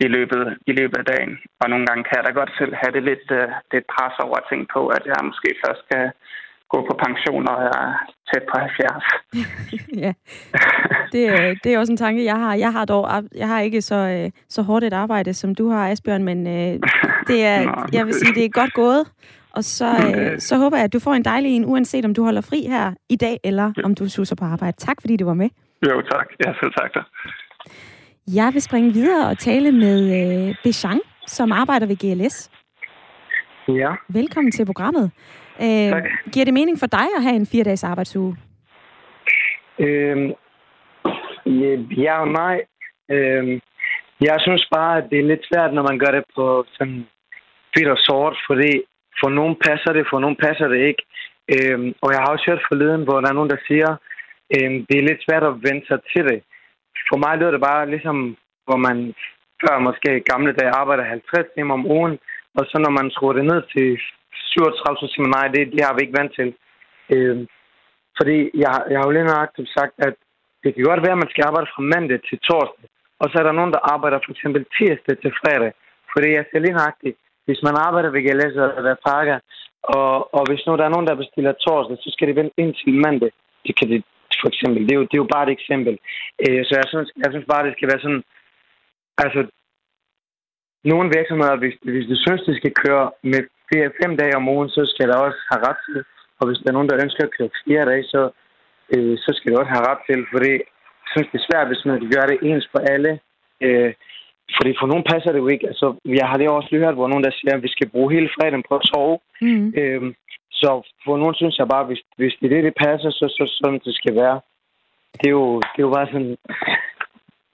[0.05, 1.39] i, løbet, i løbet af dagen.
[1.61, 4.37] Og nogle gange kan jeg da godt selv have det lidt, uh, lidt pres over
[4.39, 6.05] at tænke på, at jeg måske først skal
[6.71, 7.93] gå på pension, når jeg er
[8.33, 9.05] tæt på 70.
[10.05, 10.13] ja,
[11.13, 12.55] det, er- det er også en tanke, jeg har.
[12.55, 15.89] Jeg har dog jeg har ikke så, øh, så hårdt et arbejde, som du har,
[15.91, 16.81] Asbjørn, men øh,
[17.31, 19.05] det er, jeg vil sige, det er godt gået.
[19.53, 22.25] Og så, øh, så håber jeg, at du får en dejlig en, uanset om du
[22.25, 24.77] holder fri her i dag, eller om du suser på arbejde.
[24.77, 25.49] Tak, fordi du var med.
[25.89, 26.27] Jo, tak.
[26.47, 27.01] Ja, selv tak da.
[28.35, 29.99] Jeg vil springe videre og tale med
[30.49, 32.51] øh, Bechang, som arbejder ved GLS.
[33.69, 33.91] Ja.
[34.09, 35.11] Velkommen til programmet.
[35.61, 35.93] Øh,
[36.33, 38.37] giver det mening for dig at have en fire-dages arbejdsuge?
[39.79, 40.33] Øhm,
[42.05, 42.57] ja, og nej.
[43.11, 43.61] Øhm,
[44.21, 47.07] jeg synes bare, at det er lidt svært, når man gør det på sådan
[47.75, 48.73] fedt og sort, fordi
[49.21, 51.03] for nogen passer det, for nogen passer det ikke.
[51.55, 53.91] Øhm, og jeg har også hørt forleden, hvor der er nogen, der siger,
[54.55, 56.41] øhm, det er lidt svært at vende sig til det.
[57.09, 58.37] For mig lyder det bare ligesom,
[58.67, 59.15] hvor man
[59.63, 62.19] før måske gamle dage arbejder 50 timer om ugen,
[62.59, 63.89] og så når man skruer det ned til
[64.37, 66.49] 37, så siger man, nej, det, det har vi ikke vant til.
[67.15, 67.39] Øh,
[68.19, 70.15] fordi jeg, jeg har jo lige nøjagtigt sagt, at
[70.63, 72.87] det kan godt være, at man skal arbejde fra mandag til torsdag.
[73.21, 75.73] Og så er der nogen, der arbejder for eksempel tirsdag til fredag.
[76.13, 77.17] Fordi jeg ser lige nøjagtigt,
[77.47, 79.39] hvis man arbejder ved GLS eller der pakker,
[79.97, 82.75] og, og hvis nu der er nogen, der bestiller torsdag, så skal de vente ind
[82.75, 83.33] til mandag.
[83.67, 84.05] Det kan, det,
[84.43, 84.81] for eksempel.
[84.87, 85.95] Det er jo, det er jo bare et eksempel.
[86.45, 88.23] Øh, så jeg synes, jeg synes bare, det skal være sådan...
[89.25, 89.41] Altså,
[90.93, 93.41] nogle virksomheder, hvis, hvis du synes, de skal køre med
[93.71, 95.99] fire, fem dage om ugen, så skal der også have ret til.
[96.39, 98.23] Og hvis der er nogen, der ønsker at køre fire dage, så,
[98.95, 100.21] øh, så skal du også have ret til.
[100.31, 100.55] For det,
[101.11, 103.13] synes, det er svært, hvis man gør det ens for alle.
[103.67, 103.93] Øh,
[104.57, 105.67] fordi for nogen passer det jo ikke.
[105.73, 105.87] Altså,
[106.21, 108.65] jeg har det også hørt, hvor nogen der siger, at vi skal bruge hele fredagen
[108.69, 109.19] på at sove.
[109.41, 109.73] Mm.
[109.81, 110.15] Øhm,
[110.61, 110.71] så
[111.05, 113.81] for nogen synes jeg bare, hvis, hvis det er det, det passer, så, så sådan
[113.85, 114.41] det skal være.
[115.21, 116.37] Det er jo, det er jo bare sådan,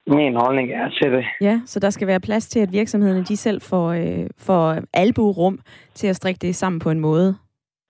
[0.07, 1.24] min holdning er til det.
[1.40, 5.59] Ja, så der skal være plads til, at virksomhederne de selv får, øh, får albuerum
[5.94, 7.36] til at strikke det sammen på en måde.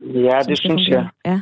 [0.01, 1.09] Ja, det synes jeg.
[1.25, 1.41] Ja.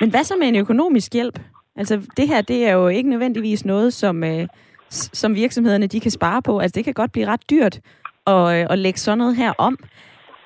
[0.00, 1.38] Men hvad så med en økonomisk hjælp?
[1.76, 4.46] Altså, det her, det er jo ikke nødvendigvis noget, som, øh,
[4.90, 6.58] som virksomhederne de kan spare på.
[6.58, 7.80] Altså, det kan godt blive ret dyrt
[8.26, 9.78] at, øh, at lægge sådan noget her om.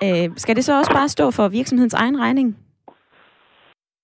[0.03, 2.57] Øh, skal det så også bare stå for virksomhedens egen regning?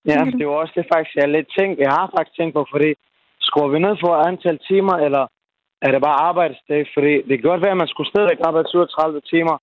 [0.05, 2.65] Ja, det er jo også det faktisk, jeg, lidt tænkt, jeg har faktisk tænkt på,
[2.73, 2.89] fordi
[3.41, 5.23] skruer vi ned for antal timer, eller
[5.81, 6.81] er det bare arbejdsdag?
[6.93, 9.55] Fordi det kan godt være, at man skulle stadigvæk arbejde 37 timer,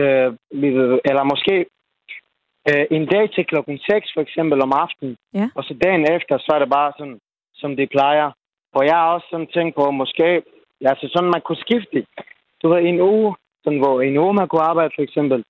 [0.00, 0.30] øh,
[1.08, 1.56] eller måske
[2.68, 5.46] øh, en dag til klokken 6 for eksempel om aftenen, ja.
[5.54, 7.18] og så dagen efter, så er det bare sådan,
[7.54, 8.30] som det plejer.
[8.76, 10.42] Og jeg har også sådan tænkt på, måske,
[10.90, 12.06] altså sådan, man kunne skifte,
[12.62, 15.44] du ved, en uge, sådan, hvor en uge man kunne arbejde for eksempel,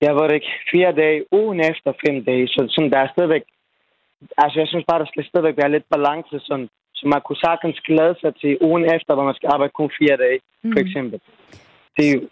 [0.00, 3.44] jeg ved ikke, fire dage, ugen efter fem dage, så sådan, der er stadigvæk,
[4.38, 7.78] altså jeg synes bare, der skal stadigvæk være lidt balance, sådan, så man kunne sagtens
[7.88, 10.72] glæde sig til ugen efter, hvor man skal arbejde kun fire dage, mm.
[10.72, 11.20] for eksempel.
[11.96, 12.28] Det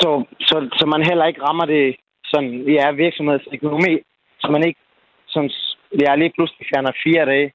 [0.00, 3.94] så, så, så man heller ikke rammer det sådan, ja, virksomhedsøkonomi,
[4.40, 4.80] så man ikke
[5.26, 5.50] sådan,
[6.02, 7.52] ja, lige pludselig fjerner fire dage.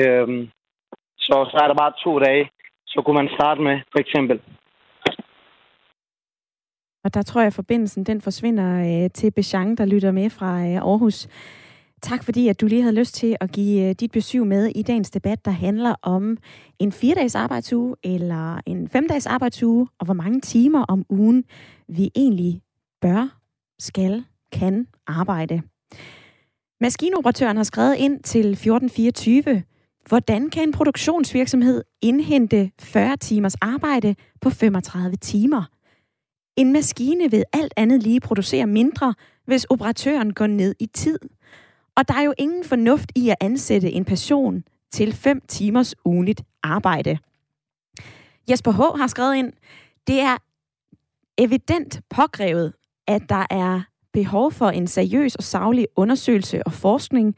[0.00, 0.48] Øhm,
[1.18, 2.50] så, så er der bare to dage,
[2.86, 4.40] så kunne man starte med, for eksempel.
[7.04, 8.70] Og der tror jeg, at forbindelsen den forsvinder
[9.04, 11.28] øh, til Bechang, der lytter med fra øh, Aarhus.
[12.04, 14.82] Tak fordi, at du lige havde lyst til at give øh, dit besøg med i
[14.82, 16.36] dagens debat, der handler om
[16.78, 21.44] en fire-dages arbejdsuge eller en fem-dages arbejdsuge, og hvor mange timer om ugen
[21.88, 22.62] vi egentlig
[23.00, 23.38] bør,
[23.78, 25.62] skal, kan arbejde.
[26.80, 29.62] Maskinoperatøren har skrevet ind til 1424,
[30.08, 35.64] hvordan kan en produktionsvirksomhed indhente 40 timers arbejde på 35 timer?
[36.56, 39.14] En maskine vil alt andet lige producere mindre,
[39.46, 41.18] hvis operatøren går ned i tid.
[41.96, 46.42] Og der er jo ingen fornuft i at ansætte en person til 5 timers ugenligt
[46.62, 47.18] arbejde.
[48.50, 48.98] Jesper H.
[48.98, 49.52] har skrevet ind,
[50.06, 50.36] det er
[51.38, 52.72] evident pågrevet,
[53.06, 53.80] at der er
[54.12, 57.36] behov for en seriøs og saglig undersøgelse og forskning,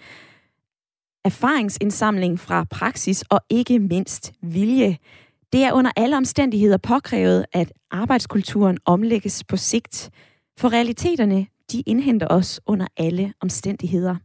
[1.25, 4.99] erfaringsindsamling fra praksis og ikke mindst vilje.
[5.53, 10.11] Det er under alle omstændigheder påkrævet, at arbejdskulturen omlægges på sigt,
[10.59, 14.17] for realiteterne de indhenter os under alle omstændigheder.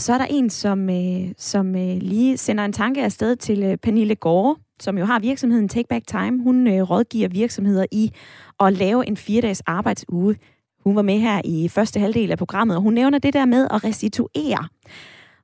[0.00, 3.62] Og så er der en, som, øh, som øh, lige sender en tanke afsted til
[3.62, 6.42] øh, Pernille Gårde, som jo har virksomheden Take Back Time.
[6.42, 8.12] Hun øh, rådgiver virksomheder i
[8.60, 10.36] at lave en fire-dages arbejdsuge.
[10.84, 13.68] Hun var med her i første halvdel af programmet, og hun nævner det der med
[13.70, 14.68] at restituere.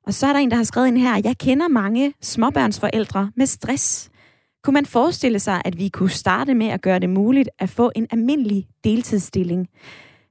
[0.07, 3.45] Og så er der en, der har skrevet ind her, jeg kender mange småbørnsforældre med
[3.45, 4.09] stress.
[4.63, 7.91] Kunne man forestille sig, at vi kunne starte med at gøre det muligt at få
[7.95, 9.67] en almindelig deltidsstilling?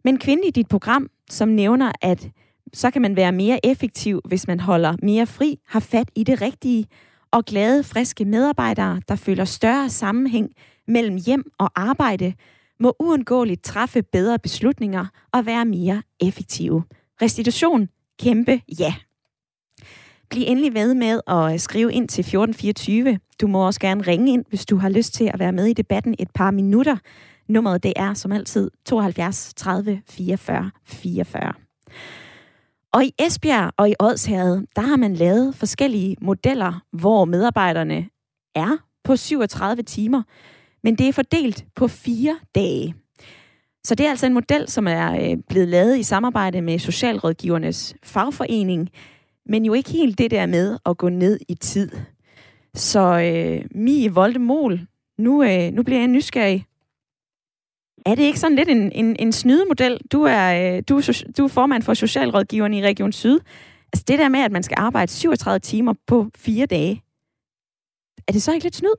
[0.05, 2.29] Men kvinde i dit program, som nævner, at
[2.74, 6.42] så kan man være mere effektiv, hvis man holder mere fri, har fat i det
[6.42, 6.86] rigtige,
[7.30, 10.50] og glade, friske medarbejdere, der føler større sammenhæng
[10.88, 12.34] mellem hjem og arbejde,
[12.80, 16.82] må uundgåeligt træffe bedre beslutninger og være mere effektive.
[17.22, 17.88] Restitution,
[18.20, 18.94] kæmpe ja.
[20.30, 23.18] Bliv endelig ved med at øh, skrive ind til 1424.
[23.40, 25.72] Du må også gerne ringe ind, hvis du har lyst til at være med i
[25.72, 26.96] debatten et par minutter.
[27.48, 31.52] Nummeret det er som altid 72 30 44 44.
[32.93, 38.09] Og i Esbjerg og i Odsherred, der har man lavet forskellige modeller, hvor medarbejderne
[38.55, 40.22] er på 37 timer,
[40.82, 42.95] men det er fordelt på fire dage.
[43.84, 47.95] Så det er altså en model, som er øh, blevet lavet i samarbejde med Socialrådgivernes
[48.03, 48.91] fagforening,
[49.47, 51.91] men jo ikke helt det der med at gå ned i tid.
[52.74, 54.80] Så øh, Mie Voldemol,
[55.18, 56.66] nu, øh, nu bliver jeg nysgerrig.
[58.09, 59.98] Er det ikke sådan lidt en, en, en snydemodel?
[60.12, 60.94] Du er, øh, du,
[61.38, 63.38] du er formand for Socialrådgiverne i Region Syd.
[63.92, 67.02] Altså det der med, at man skal arbejde 37 timer på fire dage.
[68.28, 68.96] Er det så ikke lidt snyd?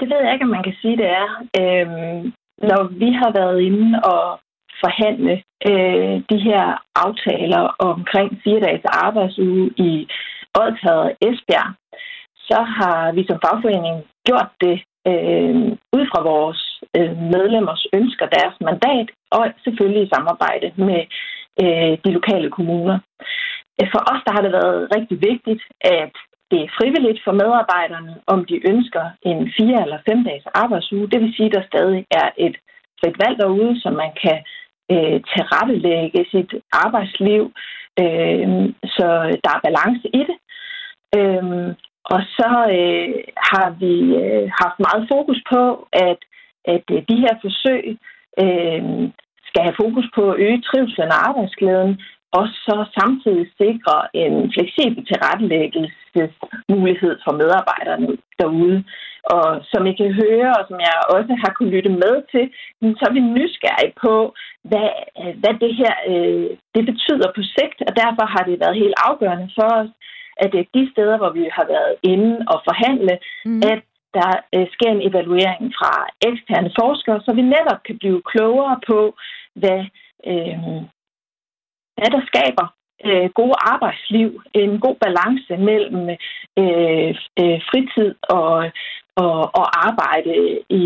[0.00, 1.28] Det ved jeg ikke, om man kan sige, det er.
[1.60, 2.32] Øhm,
[2.70, 4.40] når vi har været inde og
[4.84, 5.34] forhandle
[5.70, 6.64] øh, de her
[7.04, 10.08] aftaler omkring fire dages arbejdsuge i
[10.60, 11.70] Odsherred og Esbjerg,
[12.48, 14.76] så har vi som fagforening gjort det
[15.10, 15.54] øh,
[15.96, 21.02] ud fra vores Øh, medlemmers ønsker, deres mandat, og selvfølgelig i samarbejde med
[21.62, 22.98] øh, de lokale kommuner.
[23.78, 26.14] Øh, for os der har det været rigtig vigtigt, at
[26.50, 31.10] det er frivilligt for medarbejderne, om de ønsker en fire eller fem dages arbejdsuge.
[31.12, 32.56] Det vil sige, at der stadig er et
[33.00, 34.38] frit valg derude, så man kan
[34.92, 36.50] øh, tilrettelægge sit
[36.84, 37.42] arbejdsliv,
[38.02, 38.48] øh,
[38.96, 39.06] så
[39.44, 40.38] der er balance i det.
[41.18, 41.74] Øh,
[42.14, 43.14] og så øh,
[43.50, 46.20] har vi øh, haft meget fokus på, at,
[46.74, 47.84] at øh, de her forsøg
[48.42, 48.82] øh,
[49.48, 51.92] skal have fokus på at øge trivselen og arbejdsglæden,
[52.38, 58.06] og så samtidig sikre en fleksibel tilrettelæggelsesmulighed for medarbejderne
[58.40, 58.78] derude.
[59.36, 62.44] Og som I kan høre, og som jeg også har kunnet lytte med til,
[62.98, 64.14] så er vi nysgerrige på,
[64.70, 64.90] hvad,
[65.42, 69.48] hvad det her øh, det betyder på sigt, og derfor har det været helt afgørende
[69.58, 69.90] for os,
[70.44, 73.14] at er de steder, hvor vi har været inde og forhandle,
[73.44, 73.62] mm.
[73.72, 73.82] at
[74.18, 75.92] der øh, sker en evaluering fra
[76.28, 78.98] eksterne forskere, så vi netop kan blive klogere på,
[79.60, 79.82] hvad,
[80.30, 80.58] øh,
[81.96, 82.66] hvad der skaber
[83.06, 86.02] øh, gode arbejdsliv, en god balance mellem
[86.62, 87.10] øh,
[87.40, 88.52] øh, fritid og,
[89.22, 90.34] og, og arbejde
[90.82, 90.84] i,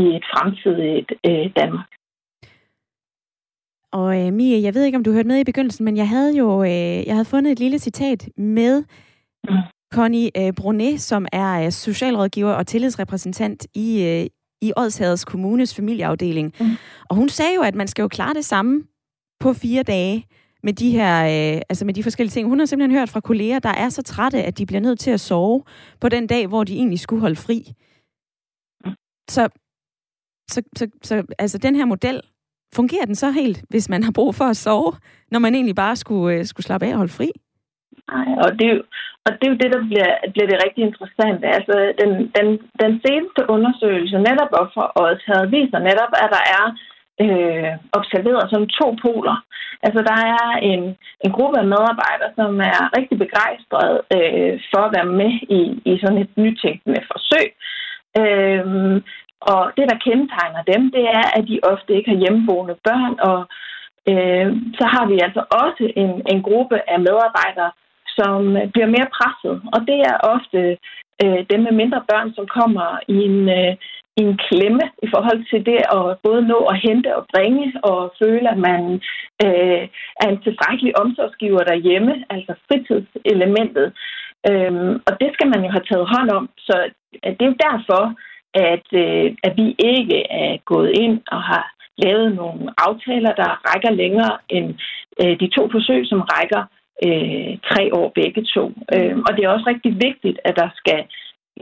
[0.00, 1.90] i et fremtidigt øh, Danmark.
[3.92, 6.36] Og øh, Mie, jeg ved ikke, om du hørte med i begyndelsen, men jeg havde
[6.38, 8.84] jo øh, jeg havde fundet et lille citat med
[9.48, 9.77] mm.
[9.94, 14.26] Connie øh, Brunet, som er øh, socialrådgiver og tillidsrepræsentant i, øh,
[14.62, 16.54] i Odshadets Kommunes familieafdeling.
[16.60, 16.66] Mm.
[17.10, 18.84] Og hun sagde jo, at man skal jo klare det samme
[19.40, 20.26] på fire dage
[20.62, 22.48] med de her, øh, altså med de forskellige ting.
[22.48, 25.10] Hun har simpelthen hørt fra kolleger, der er så trætte, at de bliver nødt til
[25.10, 25.64] at sove
[26.00, 27.72] på den dag, hvor de egentlig skulle holde fri.
[29.30, 29.48] Så,
[30.50, 32.22] så, så, så altså den her model,
[32.74, 34.92] fungerer den så helt, hvis man har brug for at sove,
[35.30, 37.30] når man egentlig bare skulle, øh, skulle slappe af og holde fri?
[38.12, 38.82] Nej, og det, er jo,
[39.26, 41.40] og det er jo det, der bliver, bliver det rigtig interessant.
[41.56, 42.48] Altså, den, den,
[42.82, 46.64] den seneste undersøgelse netop op for Odshavet viser netop, at der er
[47.24, 49.36] øh, observeret som to poler.
[49.86, 50.82] Altså, der er en,
[51.24, 55.92] en gruppe af medarbejdere, som er rigtig begejstrede øh, for at være med i, i
[56.02, 57.48] sådan et nytænkende forsøg.
[58.20, 59.02] Øh,
[59.52, 63.40] og det, der kendetegner dem, det er, at de ofte ikke har hjemmeboende børn, og
[64.10, 64.48] øh,
[64.78, 67.70] så har vi altså også en, en gruppe af medarbejdere,
[68.18, 69.54] som øh, bliver mere presset.
[69.74, 70.60] Og det er ofte
[71.22, 73.74] øh, dem med mindre børn, som kommer i en, øh,
[74.18, 77.98] i en klemme i forhold til det at både nå at hente og bringe, og
[78.22, 78.82] føle, at man
[79.44, 79.82] øh,
[80.22, 83.86] er en tilstrækkelig omsorgsgiver derhjemme, altså fritidselementet.
[84.50, 86.44] Øhm, og det skal man jo have taget hånd om.
[86.58, 86.76] Så
[87.24, 88.02] øh, det er jo derfor,
[88.72, 91.64] at, øh, at vi ikke er gået ind og har
[92.04, 94.68] lavet nogle aftaler, der rækker længere end
[95.20, 96.62] øh, de to forsøg, som rækker
[97.06, 98.64] øh, tre år begge to.
[98.94, 101.00] Øh, og det er også rigtig vigtigt, at der skal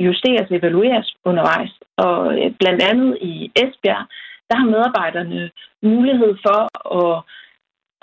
[0.01, 1.73] justeres og evalueres undervejs.
[1.97, 4.05] Og øh, blandt andet i Esbjerg,
[4.49, 5.51] der har medarbejderne
[5.83, 6.61] mulighed for
[7.03, 7.17] at,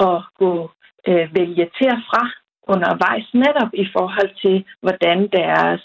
[0.10, 0.72] at gå
[1.08, 2.24] øh, vælge til og fra
[2.68, 5.82] undervejs, netop i forhold til, hvordan deres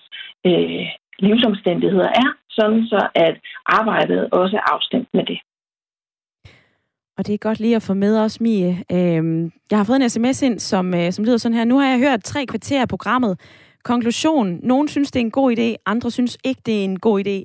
[0.47, 0.87] øh,
[1.19, 3.37] livsomstændigheder er, sådan så at
[3.67, 5.39] arbejdet også er afstemt med det.
[7.19, 8.85] Og det er godt lige at få med os, Mie.
[8.93, 11.65] Øhm, jeg har fået en sms ind, som, øh, som lyder sådan her.
[11.65, 13.41] Nu har jeg hørt tre kvarter af programmet.
[13.85, 14.59] Konklusion.
[14.63, 15.83] Nogen synes, det er en god idé.
[15.87, 17.37] Andre synes ikke, det er en god idé.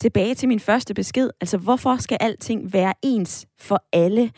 [0.00, 1.30] Tilbage til min første besked.
[1.40, 4.30] Altså, hvorfor skal alting være ens for alle?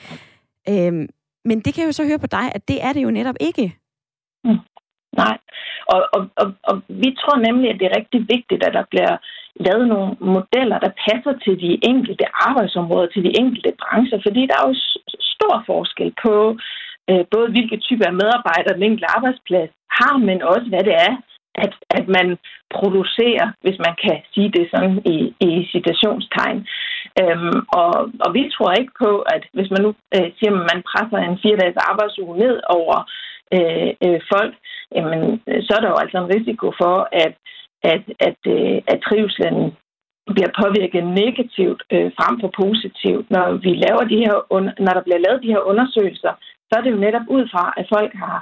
[0.69, 1.09] Øhm,
[1.45, 3.37] men det kan jeg jo så høre på dig, at det er det jo netop
[3.41, 3.77] ikke.
[4.45, 4.59] Mm.
[5.17, 5.39] Nej,
[5.93, 9.13] og, og, og, og vi tror nemlig, at det er rigtig vigtigt, at der bliver
[9.67, 14.57] lavet nogle modeller, der passer til de enkelte arbejdsområder, til de enkelte brancher, fordi der
[14.59, 14.75] er jo
[15.35, 16.35] stor forskel på
[17.11, 21.15] øh, både hvilke typer af medarbejdere den enkelte arbejdsplads har, men også hvad det er,
[21.55, 22.39] at, at man
[22.77, 25.17] producerer, hvis man kan sige det sådan i,
[25.49, 26.61] i citationstegn.
[27.23, 27.93] Øhm, og,
[28.25, 31.41] og vi tror ikke på, at hvis man nu øh, siger, at man presser en
[31.43, 32.97] fire-dages arbejdsuge ned over
[33.57, 34.55] øh, øh, folk,
[34.97, 35.21] jamen,
[35.67, 37.35] så er der jo altså en risiko for, at,
[37.83, 39.63] at, at, øh, at trivselen
[40.35, 43.27] bliver påvirket negativt øh, frem for positivt.
[43.31, 44.35] Når vi laver de her,
[44.85, 46.33] når der bliver lavet de her undersøgelser,
[46.69, 48.39] så er det jo netop ud fra, at folk har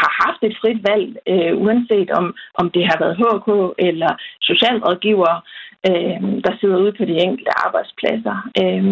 [0.00, 3.48] har haft et frit valg, øh, uanset om, om det har været HK
[3.88, 5.40] eller socialrådgivere,
[5.88, 8.36] øh, der sidder ude på de enkelte arbejdspladser.
[8.62, 8.84] Øh,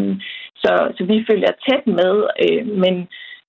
[0.62, 2.94] så, så vi følger tæt med, øh, men,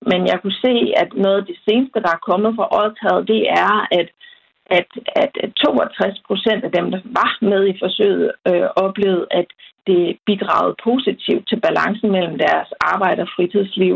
[0.09, 3.41] men jeg kunne se, at noget af det seneste, der er kommet fra Odtaget, det
[3.49, 4.07] er, at
[4.79, 4.89] at,
[5.23, 5.31] at
[5.65, 9.47] 62 procent af dem, der var med i forsøget, øh, oplevede, at
[9.87, 13.95] det bidragede positivt til balancen mellem deres arbejde og fritidsliv.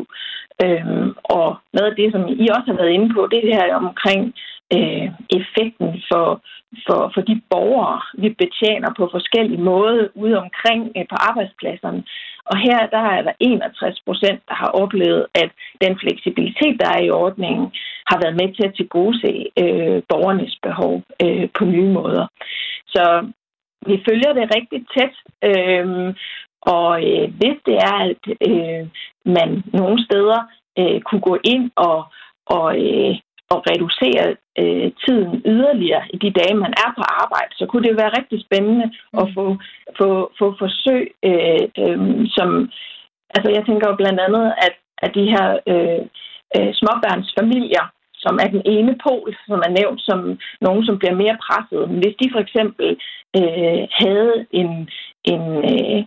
[0.66, 3.60] Øhm, og noget af det, som I også har været inde på, det er det
[3.62, 4.24] her omkring
[4.76, 5.08] øh,
[5.38, 6.28] effekten for,
[6.86, 12.04] for, for de borgere, vi betjener på forskellige måder ude omkring øh, på arbejdspladserne.
[12.46, 15.50] Og her der er der 61 procent, der har oplevet, at
[15.82, 17.66] den fleksibilitet, der er i ordningen,
[18.10, 19.32] har været med til at tilgodese
[19.64, 22.28] øh, borgernes behov øh, på nye måder.
[22.88, 23.04] Så
[23.88, 25.16] vi følger det rigtig tæt,
[25.50, 26.14] øh,
[26.62, 28.84] og øh, hvis det er, at øh,
[29.26, 30.39] man nogle steder
[30.80, 32.00] øh, kunne gå ind og,
[32.46, 33.16] og, øh,
[33.54, 34.26] og reducere
[34.62, 38.39] øh, tiden yderligere i de dage, man er på arbejde, så kunne det være rigtig
[38.46, 39.20] spændende mm.
[39.22, 39.46] at få,
[40.00, 42.00] få, få forsøg, øh, øh,
[42.38, 42.50] som...
[43.36, 46.02] Altså, jeg tænker jo blandt andet, at, at de her øh,
[46.58, 47.86] øh, småbørnsfamilier,
[48.24, 50.20] som er den ene pol, som er nævnt som
[50.62, 51.89] nogen, som bliver mere presset.
[51.89, 52.88] Men hvis de for eksempel
[53.38, 54.89] øh, havde en,
[55.34, 56.00] en, øh,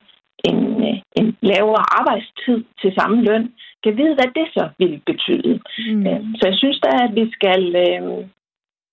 [0.45, 0.59] en,
[0.89, 3.45] øh, en lavere arbejdstid til samme løn,
[3.85, 5.61] kan vide, hvad det så vil betyde.
[5.79, 6.07] Mm.
[6.07, 8.03] Øh, så jeg synes da, at vi skal, øh,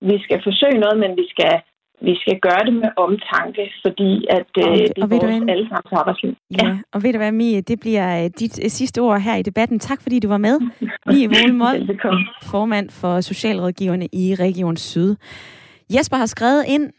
[0.09, 1.53] vi skal forsøge noget, men vi skal
[2.01, 5.91] vi skal gøre det med omtanke, fordi at øh, og, det er og vores allesammens
[5.91, 6.33] arbejdsliv.
[6.51, 6.67] Ja.
[6.67, 9.79] ja, og ved du hvad, Mie, det bliver øh, dit sidste ord her i debatten.
[9.79, 10.59] Tak fordi du var med.
[11.11, 11.81] Mie Wohlmold,
[12.43, 15.15] formand for Socialrådgiverne i Region Syd.
[15.93, 16.91] Jesper har skrevet ind,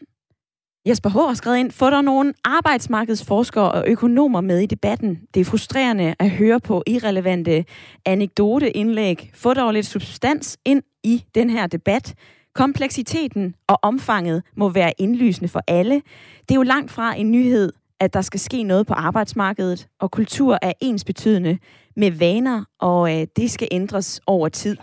[0.87, 1.13] Jesper H.
[1.13, 5.19] har skrevet ind, få der nogle arbejdsmarkedsforskere og økonomer med i debatten.
[5.33, 7.65] Det er frustrerende at høre på irrelevante
[8.05, 9.31] anekdoteindlæg.
[9.33, 12.15] Få dog lidt substans ind i den her debat.
[12.55, 15.95] Kompleksiteten og omfanget må være indlysende for alle.
[16.41, 20.11] Det er jo langt fra en nyhed, at der skal ske noget på arbejdsmarkedet, og
[20.11, 21.57] kultur er ensbetydende
[21.95, 24.77] med vaner, og øh, det skal ændres over tid.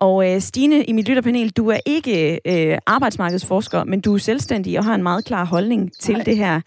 [0.00, 4.78] Og øh, Stine, i mit lytterpanel, du er ikke øh, arbejdsmarkedsforsker, men du er selvstændig
[4.78, 6.24] og har en meget klar holdning til Nej.
[6.24, 6.60] det her.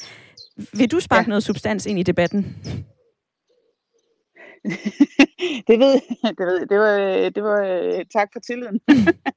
[0.78, 1.30] Vil du sparke ja.
[1.30, 2.56] noget substans ind i debatten?
[5.68, 5.94] det ved
[6.38, 6.98] det ved det var
[7.30, 7.62] det var
[8.14, 8.80] tak for tilliden.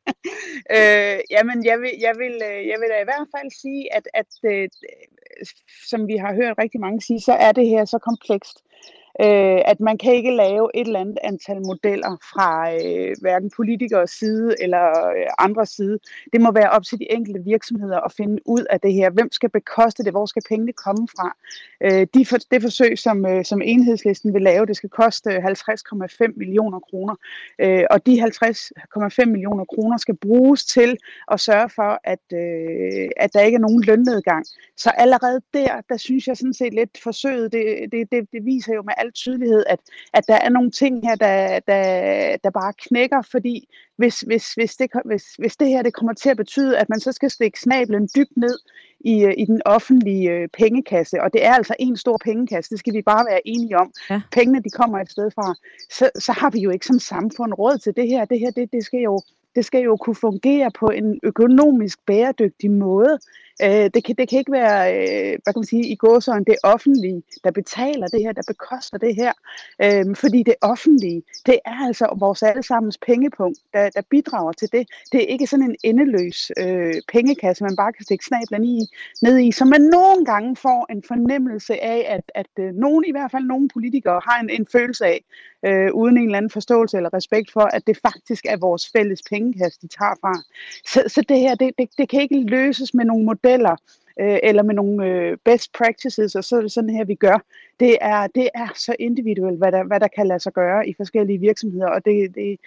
[0.76, 2.36] øh, jamen jeg vil jeg vil
[2.70, 4.68] jeg vil da i hvert fald sige at at øh,
[5.90, 8.56] som vi har hørt rigtig mange sige så er det her så komplekst
[9.20, 14.10] øh, at man kan ikke lave et eller andet antal modeller fra øh, hverken politikers
[14.10, 15.98] side eller øh, andres side.
[16.32, 19.10] Det må være op til de enkelte virksomheder at finde ud af det her.
[19.10, 20.12] Hvem skal bekoste det?
[20.12, 21.36] Hvor skal pengene komme fra?
[21.80, 25.44] Øh, de for, det forsøg, som, øh, som enhedslisten vil lave, det skal koste øh,
[25.44, 27.14] 50,5 millioner kroner.
[27.58, 30.96] Øh, og de 50,5 millioner kroner skal bruges til
[31.32, 34.44] at sørge for, at, øh, at der ikke er nogen lønnedgang.
[34.76, 38.74] Så allerede der, der synes jeg sådan set lidt forsøget, det, det, det, det viser
[38.74, 39.80] jo med al tydelighed, at,
[40.12, 44.76] at der er nogle ting her, der, der, der bare knækker, fordi hvis, hvis, hvis,
[44.76, 47.60] det, hvis, hvis det her det kommer til at betyde, at man så skal stikke
[47.60, 48.58] snablen dybt ned
[49.00, 52.94] i, i den offentlige øh, pengekasse, og det er altså en stor pengekasse, det skal
[52.94, 53.92] vi bare være enige om.
[54.10, 54.20] Ja.
[54.32, 55.54] Pengene de kommer et sted fra,
[55.90, 58.24] så, så har vi jo ikke som samfund råd til det her.
[58.24, 59.20] Det her, det, det skal jo
[59.54, 63.18] det skal jo kunne fungere på en økonomisk bæredygtig måde.
[63.62, 66.56] Øh, det, kan, det kan ikke være, øh, hvad kan man sige, i gåsøjne det
[66.62, 69.32] offentlige, der betaler det her, der bekoster det her.
[69.82, 74.88] Øh, fordi det offentlige, det er altså vores allesammens pengepunkt, der, der bidrager til det.
[75.12, 78.80] Det er ikke sådan en endeløs øh, pengekasse, man bare kan stikke snablen i,
[79.22, 83.10] ned i, så man nogle gange får en fornemmelse af, at, at øh, nogen, i
[83.10, 85.24] hvert fald nogle politikere, har en, en følelse af,
[85.66, 89.22] øh, uden en eller anden forståelse eller respekt for, at det faktisk er vores fælles
[89.30, 90.34] pengekasse, de tager fra.
[90.86, 93.76] Så, så det her, det, det, det kan ikke løses med nogle modeller,
[94.20, 97.38] øh, eller med nogle øh, best practices, og så er det sådan her, vi gør.
[97.80, 100.94] Det er, det er så individuelt, hvad der, hvad der kan lade sig gøre i
[100.96, 102.60] forskellige virksomheder, og det, det,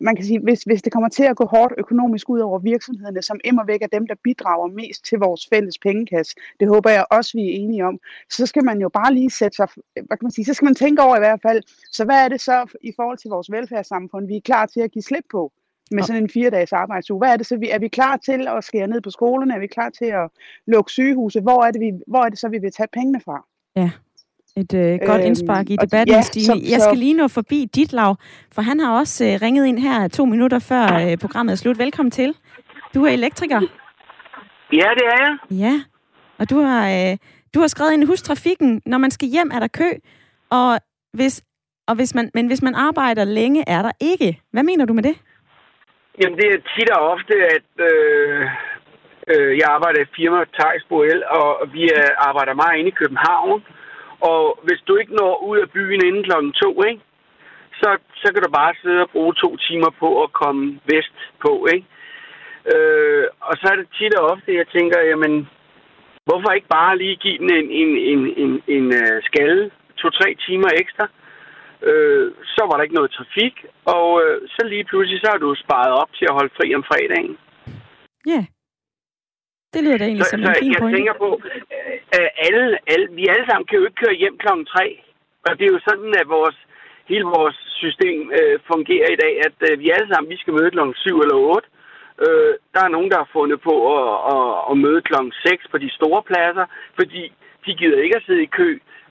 [0.00, 3.22] man kan sige, hvis, hvis det kommer til at gå hårdt økonomisk ud over virksomhederne,
[3.22, 7.04] som immer væk er dem, der bidrager mest til vores fælles pengekasse, det håber jeg
[7.10, 7.98] også, vi er enige om,
[8.30, 10.74] så skal man jo bare lige sætte sig, hvad kan man sige, så skal man
[10.74, 11.62] tænke over i hvert fald,
[11.92, 14.90] så hvad er det så i forhold til vores velfærdssamfund, vi er klar til at
[14.90, 15.52] give slip på?
[15.90, 17.18] Med sådan en fire dages arbejdsuge.
[17.18, 17.56] Hvad er det så?
[17.56, 19.54] Vi, er vi klar til at skære ned på skolerne?
[19.54, 20.30] Er vi klar til at
[20.66, 21.40] lukke sygehuse?
[21.40, 23.44] Hvor er det, vi, hvor er det så, vi vil tage pengene fra?
[23.76, 23.90] Ja,
[24.56, 26.44] et øh, godt øhm, indspark i debatten, ja, Stine.
[26.44, 28.16] Så, jeg skal lige nå forbi dit lav,
[28.52, 31.78] for han har også øh, ringet ind her to minutter før øh, programmet er slut.
[31.78, 32.34] Velkommen til.
[32.94, 33.60] Du er elektriker.
[34.72, 35.58] Ja, det er jeg.
[35.58, 35.82] Ja,
[36.38, 37.16] og du har, øh,
[37.54, 39.90] du har skrevet ind i hustrafikken, når man skal hjem, er der kø,
[40.50, 40.78] og
[41.12, 41.42] hvis,
[41.86, 44.40] og hvis man, men hvis man arbejder længe, er der ikke.
[44.52, 45.16] Hvad mener du med det?
[46.20, 48.42] Jamen, det er tit og ofte, at øh,
[49.32, 53.64] øh, jeg arbejder i firma Thijs Boel, og vi er, arbejder meget inde i København.
[54.20, 57.02] Og hvis du ikke når ud af byen inden klokken to, ikke,
[57.80, 61.66] så, så kan du bare sidde og bruge to timer på at komme vest på.
[61.74, 61.86] Ikke?
[62.74, 65.48] Øh, og så er det tit og ofte, jeg tænker, jamen,
[66.24, 70.36] hvorfor ikke bare lige give den en, en, en, en, en, en uh, skalle, to-tre
[70.46, 71.27] timer ekstra, øh,
[72.54, 73.54] så var der ikke noget trafik,
[73.84, 76.84] og øh, så lige pludselig så har du sparet op til at holde fri om
[76.90, 77.38] fredagen.
[78.26, 78.32] Ja.
[78.32, 78.44] Yeah.
[79.72, 80.96] Det lyder da egentlig så, som så en fin jeg point.
[80.96, 81.30] tænker på,
[82.18, 85.02] at alle, alle, vi alle sammen kan jo ikke køre hjem klokken 3.
[85.46, 86.58] Og det er jo sådan, at vores
[87.10, 90.70] hele vores system øh, fungerer i dag, at øh, vi alle sammen vi skal møde
[90.70, 90.80] kl.
[90.94, 91.68] 7 eller 8.
[92.24, 95.14] Øh, der er nogen, der har fundet på at, at, at møde kl.
[95.46, 96.66] 6 på de store pladser,
[96.98, 97.22] fordi
[97.68, 98.68] de gider ikke at sidde i kø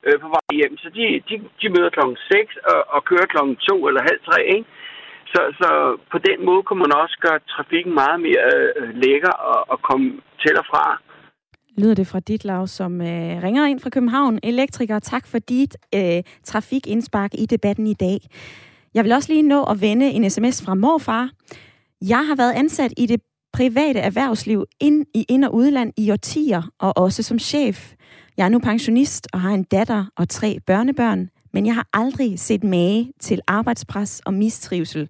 [0.08, 0.74] øh, på vej hjem.
[0.84, 2.02] Så de, de, de møder kl.
[2.32, 3.40] 6 og, og kører kl.
[3.70, 4.68] 2 eller halv 3, ikke?
[5.34, 5.70] Så, så
[6.12, 8.48] på den måde kunne man også gøre trafikken meget mere
[8.80, 10.08] øh, lækker og, og komme
[10.44, 10.86] til og fra.
[11.78, 14.40] lyder det fra dit lav, som øh, ringer ind fra København.
[14.44, 18.18] Elektriker, tak for dit øh, trafikindspark i debatten i dag.
[18.94, 21.30] Jeg vil også lige nå at vende en sms fra morfar.
[22.02, 23.22] Jeg har været ansat i det
[23.54, 27.94] private erhvervsliv ind i ind- og udland i årtier, og også som chef.
[28.38, 32.40] Jeg er nu pensionist og har en datter og tre børnebørn, men jeg har aldrig
[32.40, 35.10] set mage til arbejdspres og mistrivsel,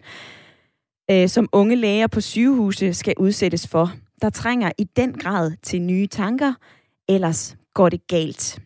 [1.11, 3.91] øh, som unge læger på sygehuse skal udsættes for.
[4.21, 6.53] Der trænger i den grad til nye tanker,
[7.09, 8.59] ellers går det galt.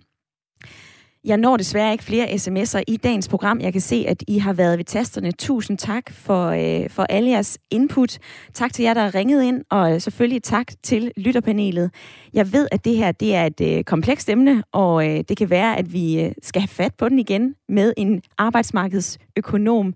[1.23, 3.59] Jeg når desværre ikke flere sms'er i dagens program.
[3.59, 5.31] Jeg kan se, at I har været ved tasterne.
[5.31, 8.17] Tusind tak for, øh, for alle jeres input.
[8.53, 11.91] Tak til jer, der har ringet ind, og selvfølgelig tak til lytterpanelet.
[12.33, 15.49] Jeg ved, at det her det er et øh, komplekst emne, og øh, det kan
[15.49, 19.93] være, at vi øh, skal have fat på den igen med en arbejdsmarkedsøkonom.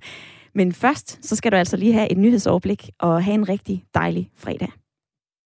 [0.56, 4.30] Men først, så skal du altså lige have et nyhedsoverblik og have en rigtig dejlig
[4.38, 4.85] fredag.